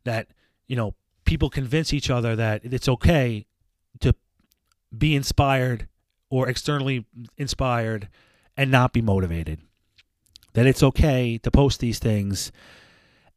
that, 0.06 0.28
you 0.68 0.76
know, 0.76 0.94
people 1.26 1.50
convince 1.50 1.92
each 1.92 2.10
other 2.10 2.36
that 2.36 2.62
it's 2.64 2.88
okay 2.88 3.48
to 4.00 4.14
be 4.96 5.16
inspired 5.16 5.88
or 6.30 6.48
externally 6.48 7.06
inspired 7.36 8.10
and 8.56 8.70
not 8.70 8.94
be 8.94 9.02
motivated. 9.02 9.60
That 10.54 10.68
it's 10.68 10.84
okay 10.84 11.40
to 11.40 11.52
post 11.52 11.80
these 11.80 11.98
things 11.98 12.52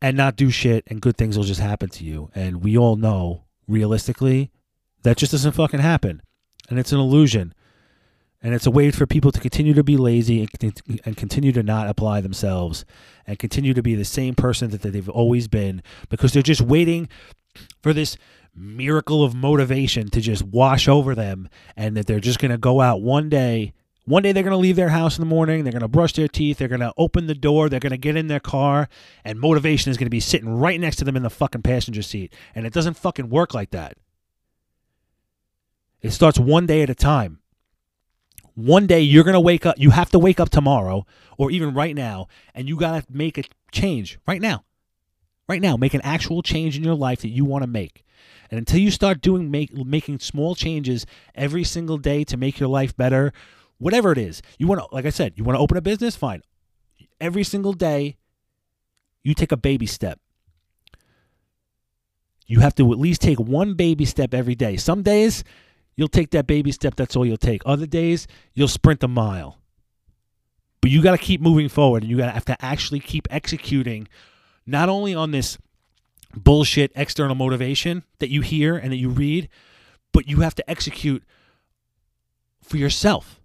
and 0.03 0.17
not 0.17 0.37
do 0.37 0.51
shit 0.51 0.85
and 0.87 1.01
good 1.01 1.17
things 1.17 1.37
will 1.37 1.45
just 1.45 1.61
happen 1.61 1.89
to 1.91 2.05
you. 2.05 2.31
And 2.35 2.63
we 2.63 2.77
all 2.77 2.97
know 2.97 3.45
realistically 3.67 4.51
that 5.03 5.17
just 5.17 5.33
doesn't 5.33 5.53
fucking 5.53 5.81
happen. 5.81 6.21
And 6.69 6.79
it's 6.79 6.93
an 6.93 7.01
illusion. 7.01 7.55
And 8.43 8.55
it's 8.55 8.67
a 8.67 8.71
way 8.71 8.91
for 8.91 9.07
people 9.07 9.33
to 9.33 9.41
continue 9.41 9.75
to 9.75 9.85
be 9.85 9.99
lazy 9.99 10.41
and 10.41 11.01
and 11.05 11.17
continue 11.17 11.53
to 11.53 11.63
not 11.63 11.89
apply 11.89 12.23
themselves 12.23 12.87
and 13.27 13.39
continue 13.39 13.75
to 13.75 13.83
be 13.83 13.95
the 13.95 14.05
same 14.05 14.35
person 14.35 14.71
that 14.71 14.83
they've 14.83 15.09
always 15.09 15.47
been 15.47 15.83
because 16.09 16.33
they're 16.33 16.43
just 16.43 16.63
waiting 16.63 17.09
for 17.83 17.93
this 17.93 18.17
miracle 18.55 19.23
of 19.23 19.35
motivation 19.35 20.09
to 20.11 20.21
just 20.21 20.43
wash 20.43 20.89
over 20.89 21.15
them 21.15 21.49
and 21.77 21.97
that 21.97 22.07
they're 22.07 22.21
just 22.21 22.39
going 22.39 22.51
to 22.51 22.59
go 22.59 22.81
out 22.81 23.03
one 23.03 23.29
day. 23.29 23.73
One 24.07 24.23
day 24.23 24.33
they're 24.33 24.43
going 24.43 24.53
to 24.53 24.57
leave 24.57 24.77
their 24.77 24.89
house 24.89 25.17
in 25.17 25.23
the 25.23 25.29
morning, 25.29 25.63
they're 25.63 25.73
going 25.73 25.83
to 25.83 25.89
brush 25.89 26.15
their 26.15 26.27
teeth, 26.27 26.59
they're 26.59 26.69
going 26.69 26.81
to 26.81 26.93
open 26.97 27.27
the 27.27 27.35
door, 27.35 27.69
they're 27.69 27.79
going 27.79 27.91
to 27.91 27.99
get 27.99 28.17
in 28.17 28.27
their 28.27 28.41
car, 28.41 28.89
and 29.25 29.39
motivation 29.39 29.91
is 29.91 29.99
going 29.99 30.07
to 30.07 30.11
be 30.11 30.21
sitting 30.21 30.49
right 30.49 30.81
next 30.81 30.97
to 30.97 31.05
them 31.05 31.17
in 31.17 31.23
the 31.23 31.31
fucking 31.31 31.63
passenger 31.63 32.03
seat. 32.03 32.35
And 32.55 32.67
it 32.67 32.73
doesn't 32.73 32.95
fucking 32.95 33.29
work 33.29 33.55
like 33.55 33.71
that. 33.71 33.97
It 36.01 36.11
starts 36.11 36.39
one 36.39 36.67
day 36.67 36.83
at 36.83 36.91
a 36.91 36.95
time. 36.95 37.39
One 38.67 38.87
day 38.87 39.01
you're 39.01 39.25
going 39.25 39.35
to 39.35 39.41
wake 39.41 39.65
up, 39.65 39.79
you 39.79 39.91
have 39.91 40.11
to 40.11 40.19
wake 40.19 40.39
up 40.39 40.51
tomorrow 40.51 41.07
or 41.39 41.51
even 41.51 41.73
right 41.73 41.95
now, 41.95 42.29
and 42.55 42.69
you 42.69 42.77
got 42.77 43.01
to 43.01 43.13
make 43.13 43.39
a 43.39 43.45
change 43.73 44.19
right 44.27 44.41
now. 44.41 44.65
Right 45.49 45.63
now, 45.63 45.77
make 45.77 45.95
an 45.95 46.03
actual 46.03 46.43
change 46.43 46.77
in 46.77 46.85
your 46.85 46.95
life 46.95 47.23
that 47.23 47.31
you 47.31 47.45
want 47.45 47.63
to 47.63 47.67
make. 47.67 48.05
And 48.51 48.59
until 48.59 48.79
you 48.79 48.91
start 48.91 49.21
doing 49.21 49.51
make, 49.51 49.75
making 49.75 50.19
small 50.19 50.55
changes 50.55 51.07
every 51.35 51.65
single 51.65 51.97
day 51.97 52.23
to 52.25 52.37
make 52.37 52.61
your 52.61 52.69
life 52.69 52.97
better, 52.97 53.33
whatever 53.79 54.13
it 54.13 54.19
is, 54.19 54.43
you 54.59 54.67
want 54.67 54.81
to 54.81 54.95
like 54.95 55.07
I 55.07 55.11
said, 55.11 55.33
you 55.37 55.45
want 55.45 55.57
to 55.57 55.61
open 55.61 55.77
a 55.77 55.81
business, 55.83 56.15
fine. 56.15 56.43
Every 57.21 57.45
single 57.45 57.73
day 57.73 58.17
you 59.23 59.35
take 59.35 59.53
a 59.53 59.57
baby 59.57 59.87
step. 59.87 60.21
You 62.47 62.61
have 62.61 62.75
to 62.77 62.93
at 62.93 62.99
least 62.99 63.21
take 63.21 63.39
one 63.39 63.75
baby 63.75 64.05
step 64.05 64.35
every 64.35 64.55
day. 64.55 64.77
Some 64.77 65.03
days 65.03 65.45
You'll 66.01 66.09
take 66.09 66.31
that 66.31 66.47
baby 66.47 66.73
step, 66.73 66.97
that's 66.97 67.15
all 67.15 67.27
you'll 67.27 67.37
take. 67.37 67.61
Other 67.67 67.85
days, 67.85 68.27
you'll 68.55 68.69
sprint 68.69 69.03
a 69.03 69.07
mile. 69.07 69.59
But 70.81 70.91
you 70.91 71.03
got 71.03 71.11
to 71.11 71.19
keep 71.19 71.43
moving 71.43 71.69
forward 71.69 72.03
and 72.03 72.11
you 72.11 72.17
got 72.17 72.25
to 72.25 72.33
have 72.33 72.47
to 72.47 72.65
actually 72.65 73.01
keep 73.01 73.29
executing 73.31 74.09
not 74.65 74.89
only 74.89 75.15
on 75.15 75.33
this 75.33 75.59
bullshit 76.35 76.91
external 76.95 77.35
motivation 77.35 78.03
that 78.19 78.31
you 78.31 78.41
hear 78.41 78.79
and 78.79 78.93
that 78.93 78.97
you 78.97 79.11
read, 79.11 79.51
but 80.11 80.27
you 80.27 80.41
have 80.41 80.55
to 80.55 80.71
execute 80.71 81.23
for 82.63 82.79
yourself. 82.79 83.39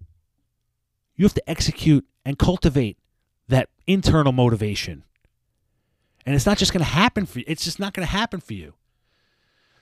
You 1.14 1.26
have 1.26 1.34
to 1.34 1.50
execute 1.50 2.06
and 2.24 2.38
cultivate 2.38 2.96
that 3.48 3.68
internal 3.86 4.32
motivation. 4.32 5.04
And 6.24 6.34
it's 6.34 6.46
not 6.46 6.56
just 6.56 6.72
going 6.72 6.82
to 6.82 6.90
happen 6.90 7.26
for 7.26 7.40
you. 7.40 7.44
It's 7.46 7.64
just 7.64 7.78
not 7.78 7.92
going 7.92 8.06
to 8.06 8.12
happen 8.12 8.40
for 8.40 8.54
you. 8.54 8.72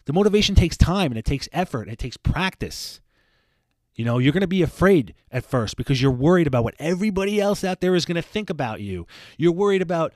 The 0.06 0.12
motivation 0.12 0.54
takes 0.54 0.76
time 0.76 1.10
and 1.10 1.18
it 1.18 1.24
takes 1.24 1.48
effort 1.52 1.82
and 1.82 1.92
it 1.92 1.98
takes 1.98 2.16
practice. 2.16 3.00
You 3.94 4.04
know, 4.04 4.18
you're 4.18 4.32
going 4.32 4.40
to 4.40 4.46
be 4.46 4.62
afraid 4.62 5.14
at 5.30 5.44
first 5.44 5.76
because 5.76 6.02
you're 6.02 6.10
worried 6.10 6.46
about 6.46 6.64
what 6.64 6.74
everybody 6.78 7.40
else 7.40 7.62
out 7.62 7.80
there 7.80 7.94
is 7.94 8.04
going 8.04 8.16
to 8.16 8.22
think 8.22 8.50
about 8.50 8.80
you. 8.80 9.06
You're 9.38 9.52
worried 9.52 9.82
about 9.82 10.12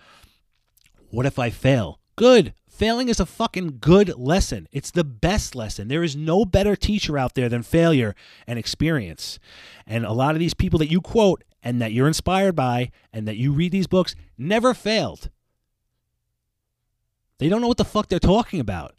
what 1.11 1.27
if 1.27 1.39
I 1.39 1.51
fail? 1.51 2.01
Good. 2.17 2.55
Failing 2.69 3.09
is 3.09 3.19
a 3.19 3.27
fucking 3.27 3.79
good 3.81 4.17
lesson. 4.19 4.69
It's 4.73 4.91
the 4.91 5.05
best 5.05 5.55
lesson. 5.55 5.89
There 5.89 6.05
is 6.05 6.17
no 6.17 6.45
better 6.45 6.77
teacher 6.77 7.17
out 7.17 7.35
there 7.35 7.49
than 7.49 7.63
failure 7.63 8.15
and 8.47 8.59
experience. 8.59 9.39
And 9.87 10.05
a 10.05 10.13
lot 10.13 10.35
of 10.35 10.39
these 10.39 10.55
people 10.55 10.79
that 10.81 10.91
you 10.91 11.01
quote 11.01 11.45
and 11.63 11.81
that 11.81 11.93
you're 11.93 12.07
inspired 12.07 12.55
by 12.55 12.91
and 13.13 13.27
that 13.27 13.37
you 13.37 13.53
read 13.53 13.73
these 13.73 13.87
books 13.87 14.15
never 14.37 14.75
failed. 14.75 15.31
They 17.39 17.49
don't 17.49 17.61
know 17.61 17.69
what 17.69 17.79
the 17.79 17.85
fuck 17.85 18.09
they're 18.09 18.19
talking 18.19 18.61
about. 18.61 18.95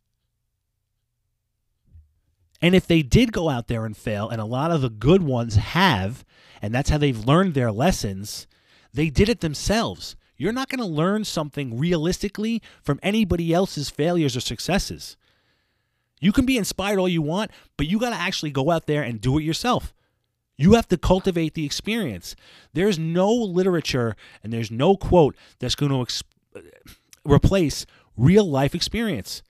And 2.61 2.75
if 2.75 2.87
they 2.87 3.01
did 3.01 3.31
go 3.31 3.49
out 3.49 3.67
there 3.67 3.85
and 3.85 3.95
fail, 3.95 4.29
and 4.29 4.41
a 4.41 4.45
lot 4.45 4.71
of 4.71 4.81
the 4.81 4.89
good 4.89 5.23
ones 5.23 5.55
have, 5.55 6.25
and 6.61 6.73
that's 6.73 6.89
how 6.89 6.97
they've 6.97 7.25
learned 7.25 7.53
their 7.53 7.71
lessons, 7.71 8.47
they 8.93 9.09
did 9.09 9.29
it 9.29 9.39
themselves. 9.39 10.15
You're 10.35 10.53
not 10.53 10.69
going 10.69 10.79
to 10.79 10.85
learn 10.85 11.25
something 11.25 11.77
realistically 11.77 12.61
from 12.81 12.99
anybody 13.03 13.53
else's 13.53 13.89
failures 13.89 14.35
or 14.35 14.41
successes. 14.41 15.15
You 16.19 16.31
can 16.31 16.45
be 16.45 16.57
inspired 16.57 16.99
all 16.99 17.07
you 17.07 17.21
want, 17.21 17.51
but 17.77 17.87
you 17.87 17.99
got 17.99 18.09
to 18.09 18.15
actually 18.15 18.51
go 18.51 18.71
out 18.71 18.87
there 18.87 19.03
and 19.03 19.21
do 19.21 19.37
it 19.37 19.43
yourself. 19.43 19.93
You 20.57 20.73
have 20.73 20.87
to 20.89 20.97
cultivate 20.97 21.53
the 21.53 21.65
experience. 21.65 22.35
There's 22.73 22.99
no 22.99 23.31
literature 23.31 24.17
and 24.43 24.51
there's 24.51 24.69
no 24.69 24.97
quote 24.97 25.35
that's 25.59 25.75
going 25.75 25.91
to 25.91 26.01
ex- 26.01 26.23
replace 27.23 27.85
real 28.17 28.43
life 28.43 28.75
experience 28.75 29.41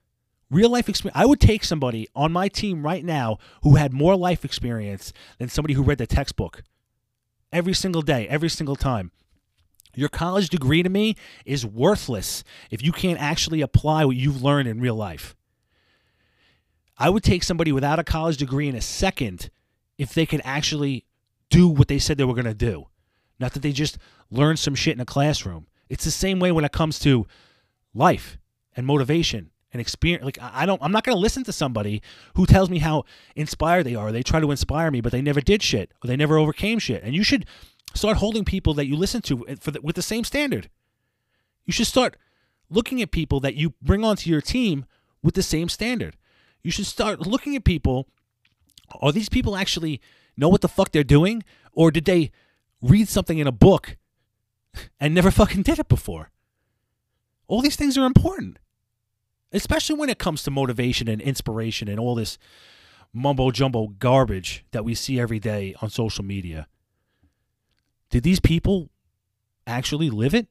real 0.49 0.69
life 0.69 0.89
experience. 0.89 1.17
I 1.17 1.25
would 1.25 1.39
take 1.39 1.63
somebody 1.63 2.07
on 2.15 2.31
my 2.31 2.47
team 2.47 2.83
right 2.83 3.03
now 3.03 3.38
who 3.63 3.75
had 3.75 3.93
more 3.93 4.15
life 4.15 4.43
experience 4.43 5.13
than 5.38 5.49
somebody 5.49 5.73
who 5.73 5.83
read 5.83 5.97
the 5.97 6.07
textbook 6.07 6.63
every 7.51 7.73
single 7.73 8.01
day, 8.01 8.27
every 8.27 8.49
single 8.49 8.75
time. 8.75 9.12
Your 9.95 10.09
college 10.09 10.49
degree 10.49 10.83
to 10.83 10.89
me 10.89 11.15
is 11.45 11.65
worthless 11.65 12.43
if 12.69 12.83
you 12.83 12.91
can't 12.91 13.19
actually 13.19 13.62
apply 13.62 14.05
what 14.05 14.15
you've 14.15 14.41
learned 14.41 14.67
in 14.67 14.79
real 14.79 14.95
life. 14.95 15.35
I 16.97 17.09
would 17.09 17.23
take 17.23 17.43
somebody 17.43 17.71
without 17.71 17.99
a 17.99 18.03
college 18.03 18.38
degree 18.38 18.67
in 18.67 18.75
a 18.75 18.81
second 18.81 19.49
if 19.97 20.13
they 20.13 20.25
could 20.25 20.41
actually 20.43 21.05
do 21.49 21.67
what 21.67 21.88
they 21.88 21.97
said 21.97 22.17
they 22.17 22.23
were 22.23 22.33
going 22.33 22.45
to 22.45 22.53
do. 22.53 22.88
Not 23.39 23.53
that 23.53 23.62
they 23.62 23.71
just 23.71 23.97
learned 24.29 24.59
some 24.59 24.75
shit 24.75 24.95
in 24.95 25.01
a 25.01 25.05
classroom. 25.05 25.67
It's 25.89 26.03
the 26.03 26.12
same 26.12 26.39
way 26.39 26.51
when 26.51 26.65
it 26.65 26.71
comes 26.71 26.99
to 26.99 27.25
life 27.93 28.38
and 28.75 28.85
motivation 28.85 29.49
and 29.71 29.79
experience 29.79 30.25
like 30.25 30.38
i 30.41 30.65
don't 30.65 30.82
i'm 30.82 30.91
not 30.91 31.03
going 31.03 31.15
to 31.15 31.19
listen 31.19 31.43
to 31.43 31.53
somebody 31.53 32.01
who 32.36 32.45
tells 32.45 32.69
me 32.69 32.79
how 32.79 33.05
inspired 33.36 33.84
they 33.86 33.95
are. 33.95 34.12
They 34.12 34.23
try 34.23 34.39
to 34.39 34.51
inspire 34.51 34.91
me 34.91 35.01
but 35.01 35.12
they 35.12 35.21
never 35.21 35.41
did 35.41 35.62
shit 35.63 35.91
or 36.03 36.08
they 36.08 36.15
never 36.15 36.38
overcame 36.38 36.79
shit. 36.79 37.03
And 37.03 37.15
you 37.15 37.23
should 37.23 37.45
start 37.93 38.17
holding 38.17 38.45
people 38.45 38.73
that 38.75 38.88
you 38.88 38.95
listen 38.95 39.21
to 39.23 39.47
eh, 39.47 39.55
for 39.60 39.71
the, 39.71 39.82
with 39.82 39.95
the 39.95 40.01
same 40.01 40.23
standard. 40.23 40.69
You 41.65 41.73
should 41.73 41.88
start 41.88 42.17
looking 42.69 43.01
at 43.01 43.12
people 43.12 43.39
that 43.41 43.55
you 43.55 43.73
bring 43.82 44.03
onto 44.03 44.29
your 44.29 44.41
team 44.41 44.86
with 45.21 45.36
the 45.36 45.43
same 45.43 45.69
standard. 45.69 46.15
You 46.63 46.71
should 46.71 46.86
start 46.86 47.21
looking 47.21 47.55
at 47.55 47.63
people 47.63 48.08
are 49.01 49.12
these 49.12 49.29
people 49.29 49.55
actually 49.55 50.01
know 50.36 50.49
what 50.49 50.62
the 50.62 50.67
fuck 50.67 50.91
they're 50.91 51.03
doing 51.03 51.43
or 51.73 51.91
did 51.91 52.05
they 52.05 52.32
read 52.82 53.08
something 53.08 53.38
in 53.38 53.47
a 53.47 53.51
book 53.51 53.97
and 54.99 55.13
never 55.13 55.32
fucking 55.32 55.63
did 55.63 55.79
it 55.79 55.89
before? 55.89 56.32
All 57.47 57.62
these 57.62 57.75
things 57.75 57.97
are 57.97 58.05
important 58.05 58.60
especially 59.51 59.95
when 59.95 60.09
it 60.09 60.19
comes 60.19 60.43
to 60.43 60.51
motivation 60.51 61.07
and 61.07 61.21
inspiration 61.21 61.88
and 61.88 61.99
all 61.99 62.15
this 62.15 62.38
mumbo 63.13 63.51
jumbo 63.51 63.88
garbage 63.88 64.65
that 64.71 64.85
we 64.85 64.93
see 64.93 65.19
every 65.19 65.39
day 65.39 65.75
on 65.81 65.89
social 65.89 66.23
media. 66.23 66.67
Did 68.09 68.23
these 68.23 68.39
people 68.39 68.89
actually 69.65 70.09
live 70.09 70.33
it? 70.33 70.47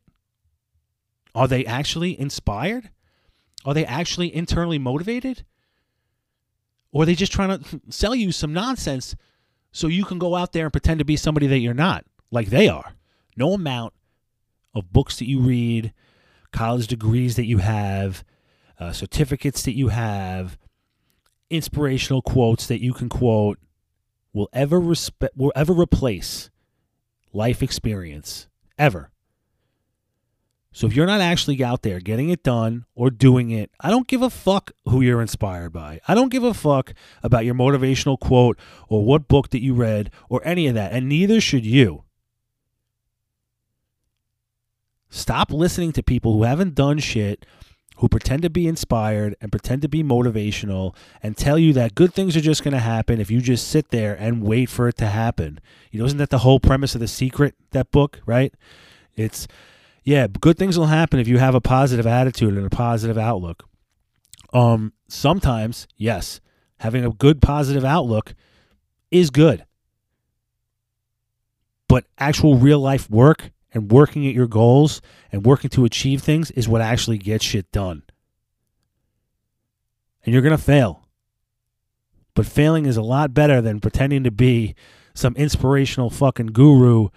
Are 1.35 1.49
they 1.49 1.65
actually 1.65 2.19
inspired? 2.19 2.91
Are 3.65 3.75
they 3.75 3.85
actually 3.85 4.35
internally 4.35 4.79
motivated? 4.79 5.45
Or 6.91 7.03
are 7.03 7.07
they 7.07 7.15
just 7.15 7.33
trying 7.33 7.59
to 7.59 7.81
sell 7.91 8.15
you 8.15 8.33
some 8.33 8.53
nonsense 8.53 9.15
so 9.73 9.87
you 9.87 10.05
can 10.05 10.19
go 10.19 10.35
out 10.35 10.53
there 10.53 10.65
and 10.65 10.73
pretend 10.73 10.99
to 10.99 11.05
be 11.05 11.17
somebody 11.17 11.47
that 11.47 11.59
you're 11.59 11.75
not, 11.75 12.05
like 12.31 12.49
they 12.49 12.69
are? 12.69 12.95
No 13.37 13.53
amount 13.53 13.95
of 14.75 14.93
books 14.93 15.19
that 15.19 15.29
you 15.29 15.41
read, 15.41 15.93
college 16.53 16.87
degrees 16.87 17.37
that 17.37 17.47
you 17.47 17.59
have, 17.59 18.25
uh, 18.79 18.93
certificates 18.93 19.63
that 19.63 19.77
you 19.77 19.89
have, 19.89 20.59
inspirational 21.51 22.23
quotes 22.23 22.67
that 22.67 22.83
you 22.83 22.93
can 22.93 23.09
quote 23.09 23.59
will 24.33 24.49
ever 24.53 24.79
respect 24.79 25.37
will 25.37 25.53
ever 25.57 25.73
replace 25.73 26.51
life 27.33 27.63
experience 27.63 28.49
ever. 28.79 29.11
So 30.71 30.87
if 30.87 30.95
you're 30.95 31.07
not 31.07 31.21
actually 31.21 31.65
out 31.65 31.83
there 31.83 31.99
getting 31.99 32.29
it 32.29 32.43
done 32.43 32.85
or 32.95 33.11
doing 33.11 33.51
it, 33.51 33.71
I 33.81 33.91
don't 33.91 34.07
give 34.07 34.23
a 34.23 34.31
fuck 34.31 34.71
who 34.85 35.01
you're 35.01 35.23
inspired 35.23 35.73
by. 35.73 36.01
I 36.07 36.15
don't 36.15 36.29
give 36.31 36.45
a 36.45 36.55
fuck 36.55 36.93
about 37.23 37.45
your 37.45 37.55
motivational 37.55 38.21
quote 38.21 38.59
or 38.89 39.05
what 39.05 39.27
book 39.27 39.49
that 39.51 39.63
you 39.63 39.75
read 39.75 40.11
or 40.29 40.41
any 40.45 40.69
of 40.69 40.75
that, 40.75 40.93
and 40.93 41.09
neither 41.09 41.41
should 41.41 41.67
you. 41.67 42.05
Stop 45.11 45.51
listening 45.51 45.91
to 45.93 46.03
people 46.03 46.35
who 46.35 46.43
haven't 46.43 46.75
done 46.75 46.99
shit 46.99 47.47
who 47.99 48.09
pretend 48.09 48.43
to 48.43 48.51
be 48.51 48.69
inspired 48.69 49.35
and 49.41 49.51
pretend 49.51 49.83
to 49.83 49.89
be 49.89 50.05
motivational 50.05 50.95
and 51.23 51.37
tell 51.37 51.59
you 51.59 51.73
that 51.73 51.97
good 51.97 52.15
things 52.15 52.37
are 52.37 52.41
just 52.41 52.63
going 52.63 52.73
to 52.73 52.81
happen 52.81 53.21
if 53.21 53.31
you 53.31 53.41
just 53.41 53.67
sit 53.67 53.91
there 53.91 54.15
and 54.15 54.43
wait 54.43 54.69
for 54.69 54.89
it 54.89 54.97
to 54.97 55.07
happen. 55.07 55.61
You 55.91 55.99
know, 55.99 56.07
isn't 56.07 56.19
that 56.19 56.31
the 56.31 56.39
whole 56.39 56.61
premise 56.61 56.95
of 56.95 57.01
The 57.01 57.09
Secret, 57.09 57.57
that 57.73 57.91
book, 57.91 58.21
right? 58.25 58.55
It's, 59.17 59.49
yeah, 60.05 60.29
good 60.29 60.57
things 60.57 60.79
will 60.79 60.87
happen 60.87 61.19
if 61.19 61.27
you 61.27 61.39
have 61.39 61.57
a 61.57 61.61
positive 61.61 62.07
attitude 62.07 62.55
and 62.55 62.67
a 62.67 62.71
positive 62.71 63.19
outlook. 63.19 63.69
Um, 64.53 64.93
sometimes, 65.09 65.89
yes, 65.97 66.41
having 66.79 67.05
a 67.05 67.11
good 67.11 67.43
positive 67.43 67.85
outlook 67.85 68.35
is 69.11 69.31
good. 69.31 69.65
But 71.89 72.07
actual 72.17 72.57
real 72.57 72.79
life 72.79 73.11
work 73.11 73.51
and 73.79 73.93
working 73.93 74.27
at 74.27 74.35
your 74.35 74.49
goals 74.49 75.01
and 75.31 75.47
working 75.47 75.71
to 75.71 75.85
achieve 75.85 76.21
things 76.21 76.51
is 76.51 76.69
what 76.69 76.83
actually 76.83 77.17
gets 77.17 77.45
shit 77.45 77.71
done. 77.71 78.03
And 80.25 80.33
you're 80.33 80.43
going 80.43 80.57
to 80.57 80.63
fail. 80.63 81.07
But 82.35 82.45
failing 82.45 82.87
is 82.87 82.97
a 82.97 83.03
lot 83.03 83.33
better 83.33 83.63
than 83.63 83.81
pretending 83.81 84.25
to 84.25 84.31
be 84.31 84.75
some 85.15 85.35
inspirational 85.37 86.11
fucking 86.11 86.49
guru 86.49 87.09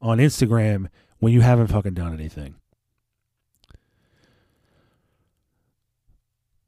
on 0.00 0.18
Instagram 0.18 0.88
when 1.18 1.32
you 1.32 1.40
haven't 1.40 1.68
fucking 1.68 1.94
done 1.94 2.12
anything. 2.12 2.54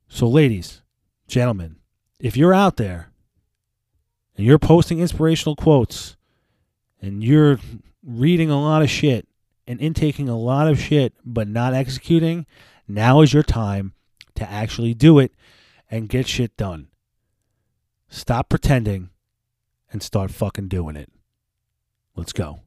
So, 0.09 0.29
ladies, 0.29 0.83
gentlemen, 1.29 1.77
if 2.19 2.37
you're 2.37 2.55
out 2.55 2.77
there 2.77 3.11
and 4.37 4.47
you're 4.47 4.59
posting 4.59 5.01
inspirational 5.01 5.57
quotes 5.57 6.17
and 7.01 7.23
you're 7.23 7.59
reading 8.05 8.51
a 8.51 8.61
lot 8.61 8.83
of 8.83 8.91
shit 8.91 9.27
and 9.67 9.81
intaking 9.81 10.29
a 10.29 10.37
lot 10.37 10.69
of 10.69 10.81
shit 10.81 11.15
but 11.25 11.49
not 11.49 11.75
executing, 11.75 12.47
now 12.89 13.21
is 13.21 13.33
your 13.33 13.43
time 13.43 13.95
to 14.35 14.51
actually 14.51 14.95
do 14.95 15.19
it 15.19 15.33
and 15.91 16.09
get 16.09 16.27
shit 16.27 16.57
done. 16.57 16.89
Stop 18.09 18.49
pretending 18.49 19.11
and 19.91 20.03
start 20.03 20.31
fucking 20.31 20.69
doing 20.69 20.97
it. 20.97 21.11
Let's 22.17 22.33
go. 22.33 22.61